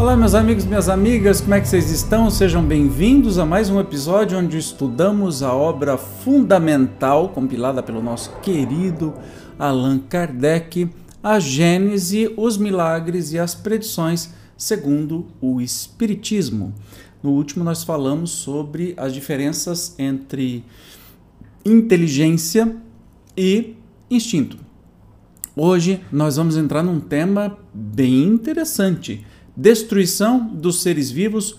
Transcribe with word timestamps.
Olá, 0.00 0.16
meus 0.16 0.34
amigos, 0.34 0.64
minhas 0.64 0.88
amigas, 0.88 1.42
como 1.42 1.52
é 1.52 1.60
que 1.60 1.68
vocês 1.68 1.90
estão? 1.90 2.30
Sejam 2.30 2.64
bem-vindos 2.64 3.38
a 3.38 3.44
mais 3.44 3.68
um 3.68 3.78
episódio 3.78 4.38
onde 4.38 4.56
estudamos 4.56 5.42
a 5.42 5.52
obra 5.52 5.98
fundamental 5.98 7.28
compilada 7.28 7.82
pelo 7.82 8.02
nosso 8.02 8.34
querido 8.40 9.12
Allan 9.58 9.98
Kardec, 9.98 10.88
a 11.22 11.38
Gênese, 11.38 12.32
os 12.34 12.56
milagres 12.56 13.34
e 13.34 13.38
as 13.38 13.54
predições 13.54 14.30
segundo 14.56 15.26
o 15.38 15.60
Espiritismo. 15.60 16.72
No 17.22 17.32
último, 17.32 17.62
nós 17.62 17.84
falamos 17.84 18.30
sobre 18.30 18.94
as 18.96 19.12
diferenças 19.12 19.94
entre 19.98 20.64
inteligência 21.62 22.74
e 23.36 23.76
instinto. 24.10 24.56
Hoje 25.54 26.00
nós 26.10 26.36
vamos 26.36 26.56
entrar 26.56 26.82
num 26.82 27.00
tema 27.00 27.58
bem 27.74 28.22
interessante 28.22 29.26
destruição 29.56 30.46
dos 30.46 30.82
seres 30.82 31.10
vivos 31.10 31.58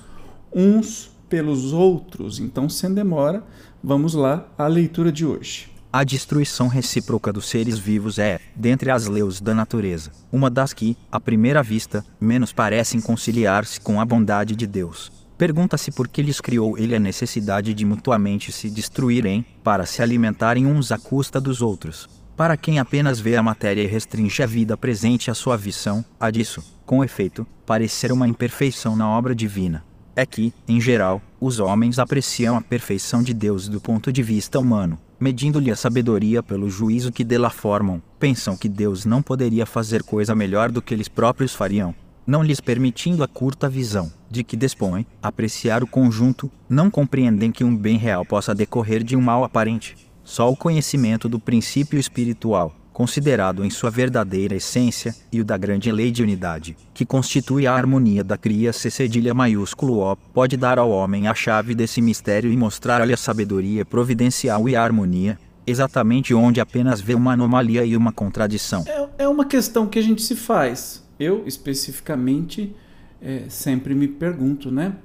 uns 0.53 1.11
pelos 1.29 1.71
outros. 1.73 2.39
Então, 2.39 2.67
sem 2.67 2.93
demora, 2.93 3.43
vamos 3.83 4.13
lá 4.13 4.47
à 4.57 4.67
leitura 4.67 5.11
de 5.11 5.25
hoje. 5.25 5.71
A 5.93 6.05
destruição 6.05 6.69
recíproca 6.69 7.33
dos 7.33 7.49
seres 7.49 7.77
vivos 7.77 8.17
é, 8.17 8.39
dentre 8.55 8.89
as 8.89 9.07
leis 9.07 9.41
da 9.41 9.53
natureza, 9.53 10.11
uma 10.31 10.49
das 10.49 10.71
que, 10.71 10.95
à 11.11 11.19
primeira 11.19 11.61
vista, 11.61 12.05
menos 12.19 12.53
parecem 12.53 13.01
conciliar-se 13.01 13.79
com 13.79 13.99
a 13.99 14.05
bondade 14.05 14.55
de 14.55 14.65
Deus. 14.65 15.11
Pergunta-se 15.37 15.91
por 15.91 16.07
que 16.07 16.21
lhes 16.21 16.39
criou 16.39 16.77
ele 16.77 16.95
a 16.95 16.99
necessidade 16.99 17.73
de 17.73 17.83
mutuamente 17.83 18.53
se 18.53 18.69
destruírem, 18.69 19.45
para 19.63 19.85
se 19.85 20.01
alimentarem 20.01 20.65
uns 20.65 20.93
à 20.93 20.97
custa 20.97 21.41
dos 21.41 21.61
outros. 21.61 22.07
Para 22.37 22.55
quem 22.55 22.79
apenas 22.79 23.19
vê 23.19 23.35
a 23.35 23.43
matéria 23.43 23.81
e 23.81 23.87
restringe 23.87 24.41
a 24.41 24.45
vida 24.45 24.77
presente 24.77 25.29
à 25.29 25.33
sua 25.33 25.57
visão, 25.57 26.05
há 26.19 26.31
disso, 26.31 26.63
com 26.85 27.03
efeito, 27.03 27.45
parecer 27.71 28.11
uma 28.11 28.27
imperfeição 28.27 28.97
na 28.97 29.07
obra 29.07 29.33
divina. 29.33 29.81
É 30.13 30.25
que, 30.25 30.53
em 30.67 30.81
geral, 30.81 31.21
os 31.39 31.57
homens 31.57 31.99
apreciam 31.99 32.57
a 32.57 32.61
perfeição 32.61 33.23
de 33.23 33.33
Deus 33.33 33.69
do 33.69 33.79
ponto 33.79 34.11
de 34.11 34.21
vista 34.21 34.59
humano, 34.59 34.99
medindo-lhe 35.17 35.71
a 35.71 35.75
sabedoria 35.77 36.43
pelo 36.43 36.69
juízo 36.69 37.13
que 37.13 37.23
dela 37.23 37.49
formam, 37.49 38.01
pensam 38.19 38.57
que 38.57 38.67
Deus 38.67 39.05
não 39.05 39.21
poderia 39.21 39.65
fazer 39.65 40.03
coisa 40.03 40.35
melhor 40.35 40.69
do 40.69 40.81
que 40.81 40.93
eles 40.93 41.07
próprios 41.07 41.55
fariam, 41.55 41.95
não 42.27 42.43
lhes 42.43 42.59
permitindo 42.59 43.23
a 43.23 43.27
curta 43.27 43.69
visão 43.69 44.11
de 44.29 44.43
que 44.43 44.57
dispõem, 44.57 45.07
apreciar 45.23 45.81
o 45.81 45.87
conjunto, 45.87 46.51
não 46.67 46.91
compreendem 46.91 47.53
que 47.53 47.63
um 47.63 47.73
bem 47.73 47.95
real 47.95 48.25
possa 48.25 48.53
decorrer 48.53 49.01
de 49.01 49.15
um 49.15 49.21
mal 49.21 49.45
aparente 49.45 49.95
só 50.23 50.49
o 50.51 50.55
conhecimento 50.55 51.27
do 51.27 51.39
princípio 51.39 51.99
espiritual, 51.99 52.73
considerado 52.93 53.63
em 53.63 53.69
sua 53.69 53.89
verdadeira 53.89 54.55
essência, 54.55 55.15
e 55.31 55.39
o 55.39 55.45
da 55.45 55.57
grande 55.57 55.91
lei 55.91 56.11
de 56.11 56.21
unidade, 56.21 56.75
que 56.93 57.05
constitui 57.05 57.65
a 57.65 57.73
harmonia 57.73 58.23
da 58.23 58.37
cria 58.37 58.73
C 58.73 58.89
cedilha 58.89 59.33
maiúsculo 59.33 59.99
O, 59.99 60.15
pode 60.15 60.57
dar 60.57 60.77
ao 60.77 60.89
homem 60.89 61.27
a 61.27 61.33
chave 61.33 61.73
desse 61.73 62.01
mistério 62.01 62.51
e 62.51 62.57
mostrar-lhe 62.57 63.13
a 63.13 63.17
sabedoria 63.17 63.85
providencial 63.85 64.67
e 64.67 64.75
a 64.75 64.83
harmonia, 64.83 65.39
exatamente 65.65 66.33
onde 66.33 66.59
apenas 66.59 66.99
vê 66.99 67.13
uma 67.13 67.33
anomalia 67.33 67.85
e 67.85 67.95
uma 67.95 68.11
contradição. 68.11 68.83
É, 68.87 69.23
é 69.23 69.27
uma 69.27 69.45
questão 69.45 69.87
que 69.87 69.97
a 69.97 70.01
gente 70.01 70.21
se 70.21 70.35
faz. 70.35 71.03
Eu, 71.19 71.43
especificamente, 71.45 72.75
é, 73.21 73.43
sempre 73.47 73.93
me 73.93 74.07
pergunto, 74.07 74.71
né? 74.71 74.95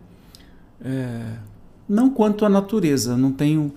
É, 0.83 1.35
não 1.89 2.11
quanto 2.11 2.45
à 2.45 2.49
natureza, 2.49 3.17
não 3.17 3.33
tenho 3.33 3.73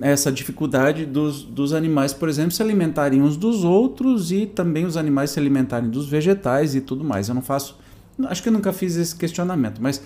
essa 0.00 0.32
dificuldade 0.32 1.04
dos, 1.04 1.42
dos 1.42 1.72
animais, 1.72 2.12
por 2.12 2.28
exemplo, 2.28 2.52
se 2.52 2.62
alimentarem 2.62 3.20
uns 3.20 3.36
dos 3.36 3.64
outros 3.64 4.32
e 4.32 4.46
também 4.46 4.84
os 4.84 4.96
animais 4.96 5.30
se 5.30 5.38
alimentarem 5.38 5.90
dos 5.90 6.08
vegetais 6.08 6.74
e 6.74 6.80
tudo 6.80 7.04
mais. 7.04 7.28
Eu 7.28 7.34
não 7.34 7.42
faço. 7.42 7.76
Acho 8.24 8.42
que 8.42 8.48
eu 8.48 8.52
nunca 8.52 8.72
fiz 8.72 8.96
esse 8.96 9.14
questionamento, 9.14 9.82
mas 9.82 10.02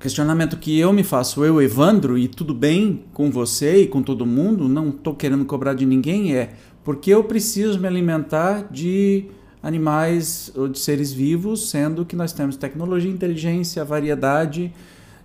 questionamento 0.00 0.56
que 0.56 0.78
eu 0.78 0.92
me 0.92 1.04
faço, 1.04 1.44
eu, 1.44 1.60
Evandro, 1.60 2.16
e 2.16 2.26
tudo 2.26 2.54
bem 2.54 3.04
com 3.12 3.30
você 3.30 3.82
e 3.82 3.86
com 3.86 4.02
todo 4.02 4.24
mundo, 4.24 4.66
não 4.66 4.88
estou 4.88 5.14
querendo 5.14 5.44
cobrar 5.44 5.74
de 5.74 5.84
ninguém, 5.84 6.34
é 6.34 6.54
porque 6.82 7.10
eu 7.10 7.22
preciso 7.24 7.78
me 7.78 7.86
alimentar 7.86 8.66
de 8.70 9.26
animais 9.62 10.50
ou 10.56 10.68
de 10.68 10.78
seres 10.78 11.12
vivos, 11.12 11.68
sendo 11.68 12.06
que 12.06 12.16
nós 12.16 12.32
temos 12.32 12.56
tecnologia, 12.56 13.10
inteligência, 13.10 13.84
variedade 13.84 14.72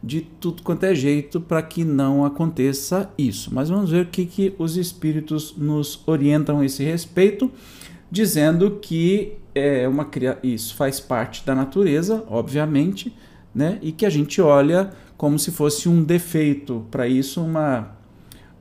de 0.06 0.22
tudo 0.22 0.62
quanto 0.62 0.84
é 0.84 0.94
jeito 0.94 1.42
para 1.42 1.64
que 1.64 1.84
não 1.84 2.24
aconteça 2.24 3.10
isso. 3.18 3.52
Mas 3.52 3.70
vamos 3.70 3.90
ver 3.90 4.06
o 4.06 4.10
que, 4.10 4.28
que 4.28 4.54
os 4.60 4.78
espíritos 4.78 5.56
nos 5.58 6.00
orientam 6.06 6.60
a 6.60 6.66
esse 6.66 6.84
respeito, 6.84 7.52
dizendo 8.12 8.78
que 8.80 9.34
é 9.56 9.88
uma 9.88 10.08
isso 10.44 10.76
faz 10.76 11.00
parte 11.00 11.44
da 11.44 11.56
natureza, 11.56 12.24
obviamente, 12.28 13.16
né? 13.54 13.80
E 13.82 13.92
que 13.92 14.06
a 14.06 14.10
gente 14.10 14.40
olha 14.40 14.92
como 15.18 15.40
se 15.40 15.50
fosse 15.50 15.90
um 15.90 16.04
defeito 16.04 16.86
para 16.92 17.08
isso, 17.08 17.42
uma 17.42 17.96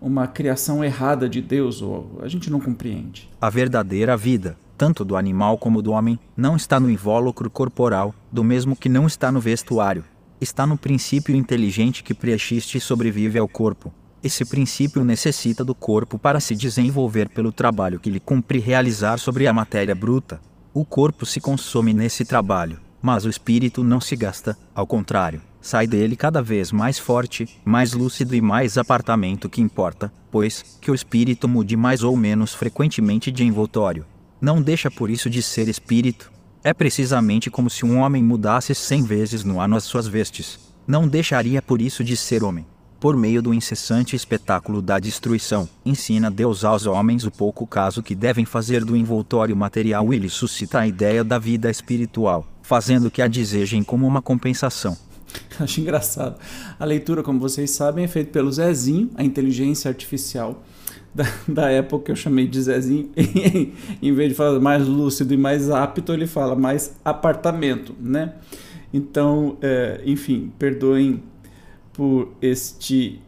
uma 0.00 0.26
criação 0.26 0.84
errada 0.84 1.26
de 1.26 1.40
Deus, 1.40 1.80
ou 1.80 2.18
a 2.20 2.28
gente 2.28 2.50
não 2.50 2.60
compreende. 2.60 3.30
A 3.40 3.48
verdadeira 3.48 4.14
vida, 4.18 4.54
tanto 4.76 5.02
do 5.02 5.16
animal 5.16 5.56
como 5.56 5.80
do 5.80 5.92
homem, 5.92 6.18
não 6.36 6.56
está 6.56 6.78
no 6.78 6.90
invólucro 6.90 7.48
corporal, 7.48 8.14
do 8.30 8.44
mesmo 8.44 8.76
que 8.76 8.88
não 8.88 9.06
está 9.06 9.32
no 9.32 9.40
vestuário 9.40 10.04
está 10.44 10.66
no 10.66 10.78
princípio 10.78 11.34
inteligente 11.34 12.04
que 12.04 12.14
preexiste 12.14 12.78
e 12.78 12.80
sobrevive 12.80 13.38
ao 13.38 13.48
corpo. 13.48 13.92
Esse 14.22 14.44
princípio 14.44 15.04
necessita 15.04 15.64
do 15.64 15.74
corpo 15.74 16.18
para 16.18 16.40
se 16.40 16.54
desenvolver 16.54 17.28
pelo 17.28 17.52
trabalho 17.52 17.98
que 17.98 18.08
lhe 18.08 18.20
cumpre 18.20 18.58
realizar 18.58 19.18
sobre 19.18 19.46
a 19.46 19.52
matéria 19.52 19.94
bruta. 19.94 20.40
O 20.72 20.84
corpo 20.84 21.26
se 21.26 21.40
consome 21.40 21.92
nesse 21.92 22.24
trabalho, 22.24 22.80
mas 23.02 23.24
o 23.24 23.28
espírito 23.28 23.84
não 23.84 24.00
se 24.00 24.16
gasta, 24.16 24.56
ao 24.74 24.86
contrário, 24.86 25.42
sai 25.60 25.86
dele 25.86 26.16
cada 26.16 26.42
vez 26.42 26.72
mais 26.72 26.98
forte, 26.98 27.48
mais 27.64 27.92
lúcido 27.92 28.34
e 28.34 28.40
mais 28.40 28.78
apartamento 28.78 29.48
que 29.48 29.60
importa, 29.60 30.12
pois 30.30 30.78
que 30.80 30.90
o 30.90 30.94
espírito 30.94 31.48
mude 31.48 31.76
mais 31.76 32.02
ou 32.02 32.16
menos 32.16 32.54
frequentemente 32.54 33.30
de 33.30 33.44
envoltório. 33.44 34.06
Não 34.40 34.60
deixa 34.60 34.90
por 34.90 35.10
isso 35.10 35.28
de 35.30 35.42
ser 35.42 35.68
espírito, 35.68 36.32
é 36.64 36.72
precisamente 36.72 37.50
como 37.50 37.68
se 37.68 37.84
um 37.84 37.98
homem 37.98 38.24
mudasse 38.24 38.74
cem 38.74 39.02
vezes 39.02 39.44
no 39.44 39.60
ano 39.60 39.76
as 39.76 39.84
suas 39.84 40.06
vestes. 40.08 40.58
Não 40.86 41.06
deixaria 41.06 41.60
por 41.60 41.82
isso 41.82 42.02
de 42.02 42.16
ser 42.16 42.42
homem. 42.42 42.66
Por 42.98 43.18
meio 43.18 43.42
do 43.42 43.52
incessante 43.52 44.16
espetáculo 44.16 44.80
da 44.80 44.98
destruição, 44.98 45.68
ensina 45.84 46.30
Deus 46.30 46.64
aos 46.64 46.86
homens 46.86 47.24
o 47.24 47.30
pouco 47.30 47.66
caso 47.66 48.02
que 48.02 48.14
devem 48.14 48.46
fazer 48.46 48.82
do 48.82 48.96
envoltório 48.96 49.54
material 49.54 50.14
e 50.14 50.18
lhe 50.18 50.30
suscita 50.30 50.78
a 50.78 50.86
ideia 50.86 51.22
da 51.22 51.38
vida 51.38 51.70
espiritual, 51.70 52.46
fazendo 52.62 53.10
que 53.10 53.20
a 53.20 53.28
desejem 53.28 53.84
como 53.84 54.06
uma 54.06 54.22
compensação. 54.22 54.96
Acho 55.60 55.82
engraçado. 55.82 56.40
A 56.80 56.84
leitura, 56.86 57.22
como 57.22 57.38
vocês 57.38 57.72
sabem, 57.72 58.06
é 58.06 58.08
feita 58.08 58.30
pelo 58.30 58.50
Zezinho, 58.50 59.10
a 59.16 59.22
inteligência 59.22 59.90
artificial 59.90 60.62
da, 61.14 61.24
da 61.46 61.70
época 61.70 62.06
que 62.06 62.12
eu 62.12 62.16
chamei 62.16 62.46
de 62.46 62.60
Zezinho, 62.60 63.10
em 64.02 64.12
vez 64.12 64.30
de 64.30 64.34
falar 64.34 64.58
mais 64.58 64.86
lúcido 64.86 65.32
e 65.32 65.36
mais 65.36 65.70
apto, 65.70 66.12
ele 66.12 66.26
fala 66.26 66.56
mais 66.56 66.96
apartamento, 67.04 67.94
né? 68.00 68.32
Então, 68.92 69.56
é, 69.62 70.02
enfim, 70.04 70.52
perdoem 70.58 71.22
por 71.92 72.32
este 72.42 73.20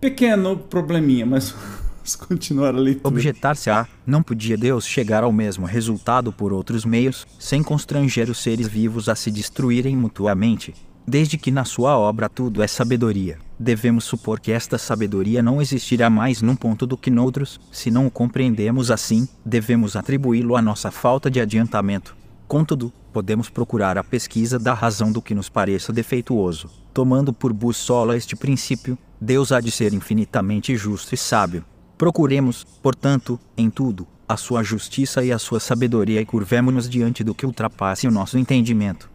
pequeno 0.00 0.56
probleminha, 0.56 1.24
mas 1.24 1.50
vamos 1.96 2.16
continuar 2.16 2.74
a 2.74 2.78
leitura. 2.78 3.08
Objetar-se-á, 3.08 3.88
não 4.06 4.22
podia 4.22 4.56
Deus 4.56 4.86
chegar 4.86 5.24
ao 5.24 5.32
mesmo 5.32 5.66
resultado 5.66 6.32
por 6.32 6.52
outros 6.52 6.84
meios, 6.84 7.26
sem 7.38 7.62
constranger 7.62 8.30
os 8.30 8.42
seres 8.42 8.68
vivos 8.68 9.08
a 9.08 9.14
se 9.14 9.30
destruírem 9.30 9.96
mutuamente, 9.96 10.74
Desde 11.06 11.38
que 11.38 11.50
na 11.50 11.64
sua 11.64 11.98
obra 11.98 12.28
tudo 12.28 12.62
é 12.62 12.66
sabedoria, 12.66 13.38
devemos 13.58 14.04
supor 14.04 14.38
que 14.38 14.52
esta 14.52 14.78
sabedoria 14.78 15.42
não 15.42 15.60
existirá 15.60 16.08
mais 16.08 16.40
num 16.40 16.54
ponto 16.54 16.86
do 16.86 16.96
que 16.96 17.10
noutros, 17.10 17.60
se 17.72 17.90
não 17.90 18.06
o 18.06 18.10
compreendemos 18.10 18.90
assim, 18.90 19.28
devemos 19.44 19.96
atribuí-lo 19.96 20.56
à 20.56 20.62
nossa 20.62 20.90
falta 20.90 21.30
de 21.30 21.40
adiantamento. 21.40 22.16
Contudo, 22.46 22.92
podemos 23.12 23.48
procurar 23.48 23.98
a 23.98 24.04
pesquisa 24.04 24.58
da 24.58 24.74
razão 24.74 25.10
do 25.10 25.22
que 25.22 25.34
nos 25.34 25.48
pareça 25.48 25.92
defeituoso. 25.92 26.70
Tomando 26.92 27.32
por 27.32 27.52
bússola 27.52 28.16
este 28.16 28.36
princípio, 28.36 28.98
Deus 29.20 29.52
há 29.52 29.60
de 29.60 29.70
ser 29.70 29.92
infinitamente 29.92 30.76
justo 30.76 31.14
e 31.14 31.18
sábio. 31.18 31.64
Procuremos, 31.98 32.64
portanto, 32.82 33.38
em 33.56 33.68
tudo, 33.68 34.06
a 34.28 34.36
sua 34.36 34.62
justiça 34.62 35.24
e 35.24 35.32
a 35.32 35.38
sua 35.38 35.58
sabedoria 35.58 36.20
e 36.20 36.24
curvemo-nos 36.24 36.88
diante 36.88 37.24
do 37.24 37.34
que 37.34 37.44
ultrapasse 37.44 38.06
o 38.06 38.12
nosso 38.12 38.38
entendimento. 38.38 39.09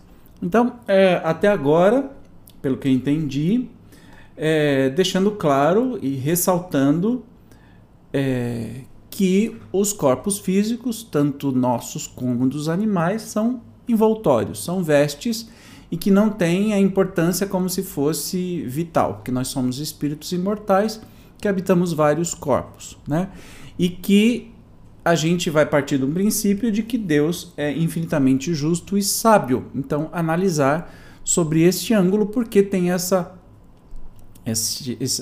Então, 0.46 0.74
é, 0.88 1.20
até 1.24 1.48
agora, 1.48 2.12
pelo 2.62 2.78
que 2.78 2.88
eu 2.88 2.92
entendi, 2.92 3.68
é, 4.38 4.92
deixando 4.92 5.32
claro 5.32 5.98
e 6.04 6.14
ressaltando 6.14 7.26
é, 8.14 8.82
que 9.10 9.58
os 9.74 9.92
corpos 9.92 10.38
físicos, 10.38 11.02
tanto 11.02 11.52
nossos 11.52 12.06
como 12.06 12.48
dos 12.48 12.70
animais, 12.70 13.24
são 13.24 13.60
envoltórios, 13.88 14.64
são 14.64 14.84
vestes 14.84 15.50
e 15.90 15.98
que 15.98 16.12
não 16.12 16.30
têm 16.30 16.74
a 16.74 16.80
importância 16.80 17.48
como 17.48 17.68
se 17.68 17.82
fosse 17.82 18.62
vital, 18.68 19.16
porque 19.16 19.32
nós 19.32 19.48
somos 19.48 19.80
espíritos 19.80 20.32
imortais 20.32 21.02
que 21.40 21.48
habitamos 21.48 21.92
vários 21.92 22.36
corpos, 22.36 23.00
né? 23.08 23.30
E 23.80 23.90
que 23.90 24.54
a 25.06 25.14
gente 25.14 25.52
vai 25.52 25.68
partir 25.68 26.00
do 26.00 26.08
princípio 26.08 26.72
de 26.72 26.82
que 26.82 26.98
Deus 26.98 27.54
é 27.56 27.72
infinitamente 27.72 28.56
justo 28.56 28.98
e 28.98 29.04
sábio. 29.04 29.68
Então, 29.76 30.10
analisar 30.12 30.92
sobre 31.24 31.62
este 31.62 31.94
ângulo 31.94 32.26
porque 32.26 32.64
tem 32.64 32.92
essa 32.92 33.34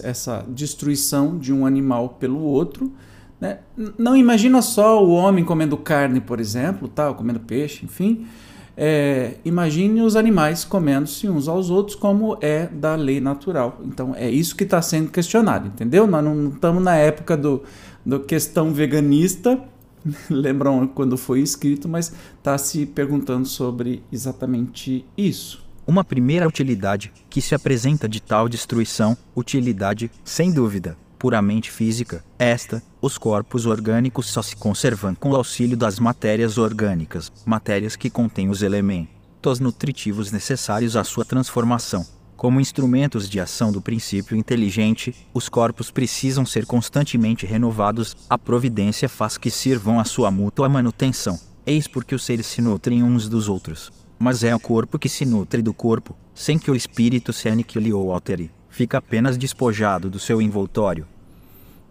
essa 0.03 0.45
destruição 0.50 1.38
de 1.38 1.53
um 1.53 1.65
animal 1.65 2.09
pelo 2.19 2.39
outro. 2.39 2.91
Né? 3.39 3.59
Não 3.97 4.18
imagina 4.18 4.62
só 4.62 5.01
o 5.01 5.12
homem 5.12 5.45
comendo 5.45 5.77
carne, 5.77 6.19
por 6.19 6.41
exemplo, 6.41 6.89
tá? 6.89 7.13
comendo 7.13 7.39
peixe, 7.39 7.85
enfim. 7.85 8.27
É, 8.75 9.35
imagine 9.45 10.01
os 10.01 10.18
animais 10.18 10.65
comendo-se 10.65 11.30
uns 11.30 11.47
aos 11.47 11.69
outros, 11.69 11.95
como 11.95 12.38
é 12.41 12.68
da 12.68 12.95
lei 12.95 13.21
natural. 13.21 13.80
Então 13.85 14.13
é 14.13 14.30
isso 14.30 14.57
que 14.57 14.65
está 14.65 14.81
sendo 14.81 15.09
questionado, 15.09 15.68
entendeu? 15.68 16.06
Nós 16.06 16.24
não 16.24 16.50
estamos 16.50 16.83
na 16.83 16.95
época 16.95 17.38
do, 17.38 17.63
do 18.06 18.19
questão 18.19 18.74
veganista, 18.74 19.57
lembram 20.29 20.88
quando 20.88 21.17
foi 21.17 21.41
escrito, 21.41 21.88
mas 21.88 22.13
está 22.38 22.57
se 22.57 22.85
perguntando 22.85 23.47
sobre 23.47 24.03
exatamente 24.11 25.05
isso. 25.17 25.63
Uma 25.85 26.03
primeira 26.03 26.47
utilidade 26.47 27.11
que 27.29 27.41
se 27.41 27.53
apresenta 27.53 28.07
de 28.07 28.21
tal 28.21 28.47
destruição, 28.47 29.17
utilidade, 29.35 30.09
sem 30.23 30.51
dúvida, 30.51 30.97
puramente 31.19 31.71
física, 31.71 32.23
esta, 32.39 32.81
os 33.01 33.17
corpos 33.17 33.65
orgânicos 33.65 34.27
só 34.27 34.41
se 34.41 34.55
conservam 34.55 35.15
com 35.15 35.31
o 35.31 35.35
auxílio 35.35 35.75
das 35.75 36.00
matérias 36.00 36.57
orgânicas, 36.57 37.31
matérias 37.45 37.95
que 37.95 38.09
contêm 38.09 38.49
os 38.49 38.61
elementos 38.61 39.59
nutritivos 39.59 40.31
necessários 40.31 40.95
à 40.95 41.03
sua 41.03 41.25
transformação. 41.25 42.06
Como 42.44 42.60
instrumentos 42.60 43.30
de 43.30 43.40
ação 43.40 43.72
do 43.72 43.81
princípio 43.81 44.36
inteligente, 44.36 45.16
os 45.34 45.48
corpos 45.48 45.90
precisam 45.90 46.45
ser 46.45 46.66
constantemente 46.66 47.45
renovados, 47.45 48.18
a 48.30 48.38
providência 48.38 49.07
faz 49.07 49.38
que 49.38 49.50
sirvam 49.50 49.98
à 49.98 50.04
sua 50.04 50.30
mútua 50.30 50.68
manutenção. 50.68 51.40
Eis 51.66 51.88
porque 51.88 52.13
os 52.13 52.25
seres 52.25 52.45
se 52.45 52.62
nutrem 52.62 53.01
uns 53.01 53.30
dos 53.30 53.48
outros. 53.48 53.94
Mas 54.19 54.44
é 54.44 54.54
o 54.54 54.60
corpo 54.60 55.00
que 55.00 55.07
se 55.07 55.25
nutre 55.25 55.62
do 55.62 55.74
corpo, 55.74 56.18
sem 56.36 56.60
que 56.60 56.69
o 56.69 56.75
espírito 56.75 57.31
se 57.31 57.48
aniquile 57.48 57.94
ou 57.94 58.12
altere. 58.12 58.51
Fica 58.68 58.98
apenas 58.98 59.38
despojado 59.38 60.10
do 60.10 60.19
seu 60.19 60.42
envoltório. 60.42 61.07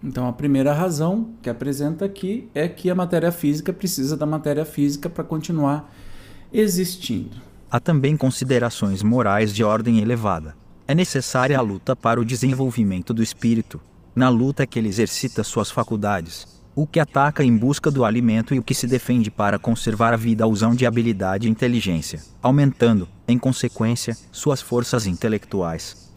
Então, 0.05 0.29
a 0.29 0.35
primeira 0.35 0.75
razão 0.75 1.31
que 1.41 1.49
apresenta 1.49 2.05
aqui 2.05 2.51
é 2.55 2.69
que 2.69 2.91
a 2.91 2.95
matéria 2.95 3.33
física 3.33 3.73
precisa 3.73 4.19
da 4.19 4.27
matéria 4.27 4.67
física 4.67 5.09
para 5.09 5.25
continuar 5.25 5.91
existindo. 6.53 7.52
Há 7.73 7.81
também 7.81 8.19
considerações 8.19 9.03
morais 9.03 9.51
de 9.51 9.65
ordem 9.65 9.99
elevada. 9.99 10.55
É 10.87 10.95
necessária 10.95 11.57
a 11.57 11.63
luta 11.63 11.97
para 11.97 12.21
o 12.21 12.25
desenvolvimento 12.25 13.15
do 13.15 13.23
espírito. 13.23 13.81
Na 14.15 14.29
luta 14.29 14.67
que 14.67 14.79
ele 14.79 14.91
exercita 14.91 15.43
suas 15.43 15.71
faculdades, 15.71 16.47
o 16.75 16.87
que 16.87 17.01
ataca 17.01 17.43
em 17.43 17.57
busca 17.57 17.91
do 17.91 18.05
alimento 18.05 18.55
e 18.55 18.59
o 18.59 18.63
que 18.63 18.75
se 18.75 18.87
defende 18.87 19.31
para 19.31 19.59
conservar 19.59 20.13
a 20.13 20.19
vida 20.19 20.47
usam 20.47 20.75
de 20.75 20.85
habilidade 20.85 21.49
e 21.49 21.51
inteligência, 21.51 22.21
aumentando, 22.43 23.09
em 23.27 23.39
consequência, 23.39 24.15
suas 24.31 24.61
forças 24.61 25.07
intelectuais. 25.07 26.13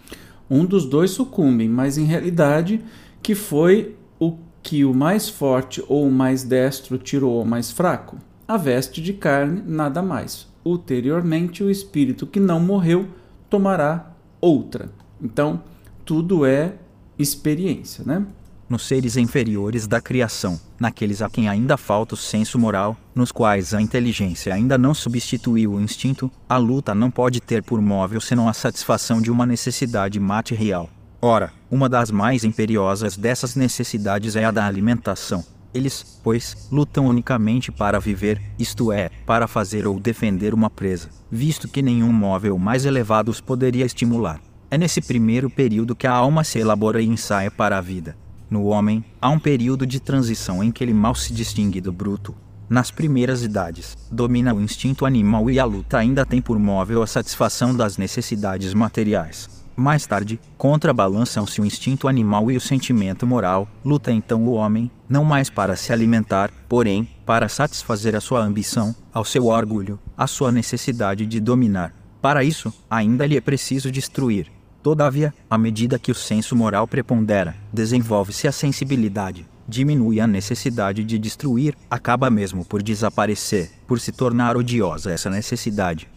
Um 0.49 0.65
dos 0.65 0.85
dois 0.85 1.11
sucumbe, 1.11 1.69
mas 1.69 1.97
em 1.97 2.03
realidade, 2.03 2.83
que 3.23 3.33
foi 3.33 3.95
o 4.19 4.35
que 4.61 4.83
o 4.83 4.93
mais 4.93 5.29
forte 5.29 5.81
ou 5.87 6.05
o 6.05 6.11
mais 6.11 6.43
destro 6.43 6.97
tirou 6.97 7.39
ao 7.39 7.45
mais 7.45 7.71
fraco? 7.71 8.17
A 8.45 8.57
veste 8.57 9.01
de 9.01 9.13
carne, 9.13 9.63
nada 9.65 10.01
mais 10.01 10.53
ulteriormente 10.65 11.63
o 11.63 11.69
espírito 11.69 12.25
que 12.25 12.39
não 12.39 12.59
morreu 12.59 13.07
tomará 13.49 14.11
outra. 14.41 14.89
Então, 15.21 15.61
tudo 16.03 16.45
é 16.45 16.73
experiência, 17.17 18.03
né? 18.03 18.25
Nos 18.67 18.87
seres 18.87 19.15
inferiores 19.15 19.85
da 19.85 20.01
criação, 20.01 20.59
naqueles 20.79 21.21
a 21.21 21.29
quem 21.29 21.47
ainda 21.47 21.77
falta 21.77 22.15
o 22.15 22.17
senso 22.17 22.57
moral, 22.57 22.97
nos 23.13 23.31
quais 23.31 23.75
a 23.75 23.81
inteligência 23.81 24.55
ainda 24.55 24.75
não 24.75 24.91
substituiu 24.91 25.73
o 25.73 25.79
instinto, 25.79 26.31
a 26.49 26.57
luta 26.57 26.95
não 26.95 27.11
pode 27.11 27.39
ter 27.39 27.61
por 27.61 27.79
móvel 27.79 28.19
senão 28.19 28.49
a 28.49 28.53
satisfação 28.53 29.21
de 29.21 29.29
uma 29.29 29.45
necessidade 29.45 30.19
material. 30.19 30.89
Ora, 31.21 31.53
uma 31.69 31.87
das 31.87 32.09
mais 32.09 32.43
imperiosas 32.43 33.15
dessas 33.15 33.55
necessidades 33.55 34.35
é 34.35 34.45
a 34.45 34.51
da 34.51 34.65
alimentação. 34.65 35.45
Eles, 35.75 36.21
pois, 36.23 36.69
lutam 36.71 37.05
unicamente 37.05 37.69
para 37.69 37.99
viver, 37.99 38.41
isto 38.57 38.93
é, 38.93 39.09
para 39.25 39.45
fazer 39.45 39.85
ou 39.85 39.99
defender 39.99 40.53
uma 40.53 40.69
presa, 40.69 41.09
visto 41.29 41.67
que 41.67 41.81
nenhum 41.81 42.13
móvel 42.13 42.57
mais 42.57 42.85
elevado 42.85 43.29
os 43.29 43.41
poderia 43.41 43.85
estimular. 43.85 44.39
É 44.71 44.77
nesse 44.77 45.01
primeiro 45.01 45.49
período 45.49 45.93
que 45.93 46.07
a 46.07 46.13
alma 46.13 46.45
se 46.45 46.59
elabora 46.59 47.01
e 47.01 47.05
ensaia 47.05 47.51
para 47.51 47.77
a 47.77 47.81
vida. 47.81 48.15
No 48.49 48.67
homem, 48.67 49.03
há 49.21 49.29
um 49.29 49.37
período 49.37 49.85
de 49.85 49.99
transição 49.99 50.63
em 50.63 50.71
que 50.71 50.81
ele 50.81 50.93
mal 50.93 51.13
se 51.13 51.33
distingue 51.33 51.81
do 51.81 51.91
bruto. 51.91 52.33
Nas 52.69 52.89
primeiras 52.89 53.43
idades, 53.43 53.97
domina 54.09 54.53
o 54.53 54.61
instinto 54.61 55.05
animal 55.05 55.49
e 55.49 55.59
a 55.59 55.65
luta 55.65 55.97
ainda 55.97 56.25
tem 56.25 56.41
por 56.41 56.57
móvel 56.57 57.03
a 57.03 57.07
satisfação 57.07 57.75
das 57.75 57.97
necessidades 57.97 58.73
materiais. 58.73 59.64
Mais 59.75 60.07
tarde, 60.07 60.39
contrabalançam-se 60.57 61.59
o 61.59 61.65
instinto 61.65 62.07
animal 62.07 62.49
e 62.49 62.55
o 62.55 62.61
sentimento 62.61 63.27
moral. 63.27 63.67
Luta 63.83 64.11
então 64.11 64.45
o 64.45 64.53
homem, 64.53 64.89
não 65.09 65.25
mais 65.25 65.49
para 65.49 65.75
se 65.75 65.91
alimentar, 65.91 66.49
porém, 66.69 67.07
para 67.25 67.49
satisfazer 67.49 68.15
a 68.15 68.21
sua 68.21 68.41
ambição, 68.41 68.95
ao 69.13 69.25
seu 69.25 69.47
orgulho, 69.47 69.99
a 70.17 70.27
sua 70.27 70.51
necessidade 70.51 71.25
de 71.25 71.39
dominar. 71.41 71.93
Para 72.21 72.43
isso, 72.43 72.73
ainda 72.89 73.25
lhe 73.25 73.35
é 73.35 73.41
preciso 73.41 73.91
destruir. 73.91 74.47
Todavia, 74.81 75.33
à 75.49 75.57
medida 75.57 75.99
que 75.99 76.11
o 76.11 76.15
senso 76.15 76.55
moral 76.55 76.87
prepondera, 76.87 77.55
desenvolve-se 77.73 78.47
a 78.47 78.51
sensibilidade, 78.51 79.45
diminui 79.67 80.19
a 80.21 80.27
necessidade 80.27 81.03
de 81.03 81.19
destruir, 81.19 81.75
acaba 81.89 82.29
mesmo 82.29 82.63
por 82.63 82.81
desaparecer, 82.81 83.71
por 83.87 83.99
se 83.99 84.11
tornar 84.11 84.55
odiosa 84.55 85.11
essa 85.11 85.29
necessidade. 85.29 86.07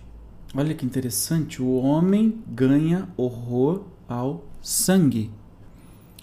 Olha 0.55 0.75
que 0.75 0.87
interessante, 0.87 1.61
o 1.61 1.75
homem 1.75 2.43
ganha 2.47 3.09
horror 3.17 3.83
ao 4.09 4.45
sangue. 4.62 5.31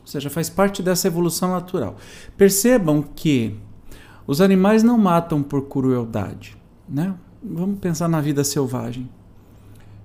Ou 0.01 0.08
seja, 0.08 0.29
faz 0.29 0.50
parte 0.50 0.82
dessa 0.82 1.08
evolução 1.08 1.51
natural. 1.51 1.96
Percebam 2.36 3.03
que 3.03 3.55
os 4.25 4.41
animais 4.41 4.82
não 4.82 4.98
matam 4.98 5.44
por 5.44 5.67
crueldade. 5.67 6.58
Né? 6.89 7.13
Vamos 7.44 7.79
pensar 7.79 8.08
na 8.08 8.20
vida 8.20 8.44
selvagem. 8.44 9.10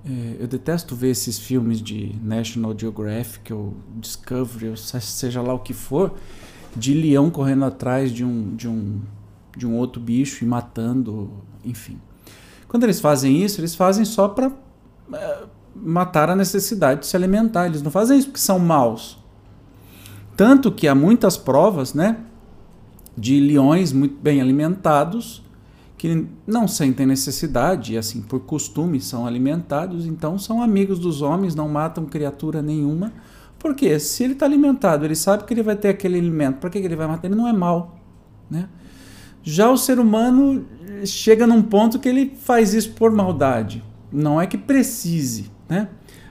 É, 0.04 0.36
eu 0.40 0.46
detesto 0.46 0.94
ver 0.94 1.10
esses 1.10 1.38
filmes 1.38 1.80
de 1.80 2.14
National 2.22 2.74
Geographic 2.78 3.52
ou 3.52 3.74
Discovery, 3.96 4.68
ou 4.68 4.76
seja 4.76 5.42
lá 5.42 5.54
o 5.54 5.58
que 5.58 5.74
for, 5.74 6.14
de 6.76 6.94
leão 6.94 7.30
correndo 7.30 7.64
atrás 7.64 8.12
de 8.12 8.24
um, 8.24 8.54
de 8.54 8.68
um, 8.68 9.00
de 9.56 9.66
um 9.66 9.76
outro 9.76 10.00
bicho 10.00 10.44
e 10.44 10.46
matando, 10.46 11.30
enfim. 11.64 11.98
Quando 12.70 12.84
eles 12.84 13.00
fazem 13.00 13.42
isso, 13.42 13.60
eles 13.60 13.74
fazem 13.74 14.04
só 14.04 14.28
para 14.28 14.52
eh, 15.12 15.42
matar 15.74 16.30
a 16.30 16.36
necessidade 16.36 17.00
de 17.00 17.06
se 17.08 17.16
alimentar. 17.16 17.66
Eles 17.66 17.82
não 17.82 17.90
fazem 17.90 18.16
isso 18.16 18.28
porque 18.28 18.38
são 18.38 18.60
maus. 18.60 19.18
Tanto 20.36 20.70
que 20.70 20.86
há 20.86 20.94
muitas 20.94 21.36
provas, 21.36 21.94
né, 21.94 22.18
de 23.18 23.40
leões 23.40 23.92
muito 23.92 24.14
bem 24.22 24.40
alimentados 24.40 25.42
que 25.98 26.28
não 26.46 26.68
sentem 26.68 27.06
necessidade 27.06 27.94
e 27.94 27.98
assim 27.98 28.22
por 28.22 28.38
costume 28.38 29.00
são 29.00 29.26
alimentados, 29.26 30.06
então 30.06 30.38
são 30.38 30.62
amigos 30.62 31.00
dos 31.00 31.22
homens, 31.22 31.56
não 31.56 31.68
matam 31.68 32.06
criatura 32.06 32.62
nenhuma. 32.62 33.12
Porque 33.58 33.98
se 33.98 34.22
ele 34.22 34.34
está 34.34 34.46
alimentado, 34.46 35.04
ele 35.04 35.16
sabe 35.16 35.42
que 35.42 35.52
ele 35.52 35.64
vai 35.64 35.74
ter 35.74 35.88
aquele 35.88 36.20
alimento, 36.20 36.58
para 36.60 36.70
que 36.70 36.78
ele 36.78 36.94
vai 36.94 37.08
matar? 37.08 37.26
Ele 37.26 37.34
não 37.34 37.48
é 37.48 37.52
mal, 37.52 37.98
né? 38.48 38.68
Já 39.42 39.70
o 39.70 39.76
ser 39.76 39.99
humano 39.99 40.66
chega 41.04 41.47
num 41.47 41.62
ponto 41.62 41.99
que 41.99 42.09
ele 42.09 42.35
faz 42.37 42.75
isso 42.75 42.92
por 42.92 43.11
maldade. 43.11 43.82
Não 44.12 44.40
é 44.40 44.47
que 44.47 44.59
precise, 44.59 45.50
né? 45.68 45.88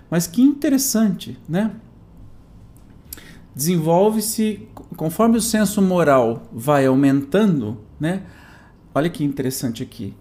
Mas 0.09 0.27
que 0.27 0.41
interessante, 0.41 1.37
né? 1.47 1.71
Desenvolve-se 3.55 4.67
conforme 4.95 5.37
o 5.37 5.41
senso 5.41 5.81
moral 5.81 6.43
vai 6.51 6.85
aumentando, 6.85 7.77
né? 7.99 8.23
Olha 8.93 9.09
que 9.09 9.23
interessante 9.23 9.83
aqui. 9.83 10.13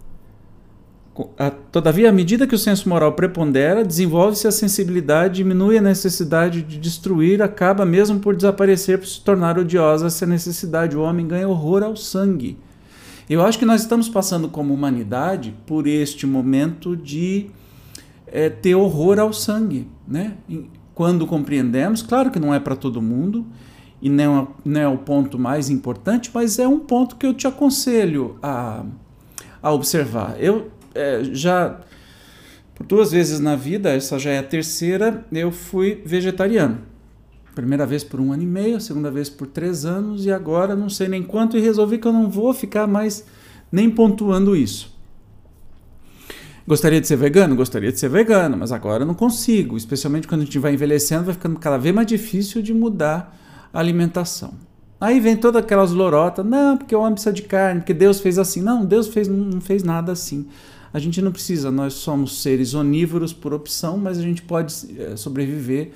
Todavia, 1.72 2.10
à 2.10 2.12
medida 2.12 2.46
que 2.46 2.54
o 2.54 2.58
senso 2.58 2.88
moral 2.88 3.12
prepondera, 3.12 3.84
desenvolve-se 3.84 4.46
a 4.46 4.52
sensibilidade, 4.52 5.36
diminui 5.36 5.76
a 5.76 5.82
necessidade 5.82 6.62
de 6.62 6.78
destruir, 6.78 7.42
acaba 7.42 7.84
mesmo 7.84 8.20
por 8.20 8.36
desaparecer, 8.36 8.98
por 8.98 9.06
se 9.06 9.20
tornar 9.20 9.58
odiosa 9.58 10.06
essa 10.06 10.24
necessidade. 10.26 10.96
O 10.96 11.02
homem 11.02 11.26
ganha 11.26 11.48
horror 11.48 11.82
ao 11.82 11.96
sangue. 11.96 12.56
Eu 13.28 13.42
acho 13.42 13.58
que 13.58 13.64
nós 13.64 13.82
estamos 13.82 14.08
passando 14.08 14.48
como 14.48 14.72
humanidade 14.72 15.54
por 15.66 15.86
este 15.86 16.26
momento 16.26 16.96
de 16.96 17.50
é, 18.26 18.48
ter 18.48 18.74
horror 18.74 19.18
ao 19.18 19.32
sangue, 19.32 19.86
né? 20.06 20.34
Quando 20.94 21.26
compreendemos, 21.26 22.02
claro 22.02 22.30
que 22.30 22.38
não 22.38 22.54
é 22.54 22.58
para 22.58 22.74
todo 22.74 23.02
mundo 23.02 23.46
e 24.00 24.08
não 24.08 24.38
é, 24.38 24.46
não 24.64 24.80
é 24.80 24.88
o 24.88 24.98
ponto 24.98 25.38
mais 25.38 25.68
importante, 25.68 26.30
mas 26.32 26.58
é 26.58 26.66
um 26.66 26.78
ponto 26.78 27.16
que 27.16 27.26
eu 27.26 27.34
te 27.34 27.46
aconselho 27.46 28.38
a, 28.42 28.84
a 29.62 29.72
observar. 29.72 30.36
Eu 30.38 30.70
é, 30.94 31.22
já 31.24 31.80
por 32.74 32.86
duas 32.86 33.10
vezes 33.10 33.40
na 33.40 33.56
vida, 33.56 33.90
essa 33.90 34.20
já 34.20 34.30
é 34.30 34.38
a 34.38 34.42
terceira, 34.42 35.26
eu 35.32 35.50
fui 35.50 36.00
vegetariano. 36.06 36.78
Primeira 37.58 37.84
vez 37.84 38.04
por 38.04 38.20
um 38.20 38.32
ano 38.32 38.44
e 38.44 38.46
meio, 38.46 38.80
segunda 38.80 39.10
vez 39.10 39.28
por 39.28 39.48
três 39.48 39.84
anos, 39.84 40.24
e 40.24 40.30
agora 40.30 40.76
não 40.76 40.88
sei 40.88 41.08
nem 41.08 41.24
quanto, 41.24 41.58
e 41.58 41.60
resolvi 41.60 41.98
que 41.98 42.06
eu 42.06 42.12
não 42.12 42.30
vou 42.30 42.54
ficar 42.54 42.86
mais 42.86 43.24
nem 43.72 43.90
pontuando 43.90 44.54
isso. 44.54 44.96
Gostaria 46.64 47.00
de 47.00 47.08
ser 47.08 47.16
vegano? 47.16 47.56
Gostaria 47.56 47.90
de 47.90 47.98
ser 47.98 48.08
vegano, 48.10 48.56
mas 48.56 48.70
agora 48.70 49.04
não 49.04 49.12
consigo. 49.12 49.76
Especialmente 49.76 50.28
quando 50.28 50.42
a 50.42 50.44
gente 50.44 50.56
vai 50.56 50.72
envelhecendo, 50.72 51.24
vai 51.24 51.34
ficando 51.34 51.58
cada 51.58 51.76
vez 51.76 51.92
mais 51.92 52.06
difícil 52.06 52.62
de 52.62 52.72
mudar 52.72 53.36
a 53.74 53.80
alimentação. 53.80 54.54
Aí 55.00 55.18
vem 55.18 55.36
todas 55.36 55.60
aquelas 55.60 55.90
lorotas, 55.90 56.46
não, 56.46 56.76
porque 56.76 56.94
o 56.94 57.00
homem 57.00 57.14
precisa 57.14 57.32
de 57.32 57.42
carne, 57.42 57.80
porque 57.80 57.92
Deus 57.92 58.20
fez 58.20 58.38
assim. 58.38 58.62
Não, 58.62 58.84
Deus 58.84 59.08
fez, 59.08 59.26
não 59.26 59.60
fez 59.60 59.82
nada 59.82 60.12
assim. 60.12 60.46
A 60.94 61.00
gente 61.00 61.20
não 61.20 61.32
precisa, 61.32 61.72
nós 61.72 61.94
somos 61.94 62.40
seres 62.40 62.72
onívoros 62.72 63.32
por 63.32 63.52
opção, 63.52 63.98
mas 63.98 64.16
a 64.16 64.22
gente 64.22 64.42
pode 64.42 64.72
é, 64.96 65.16
sobreviver 65.16 65.90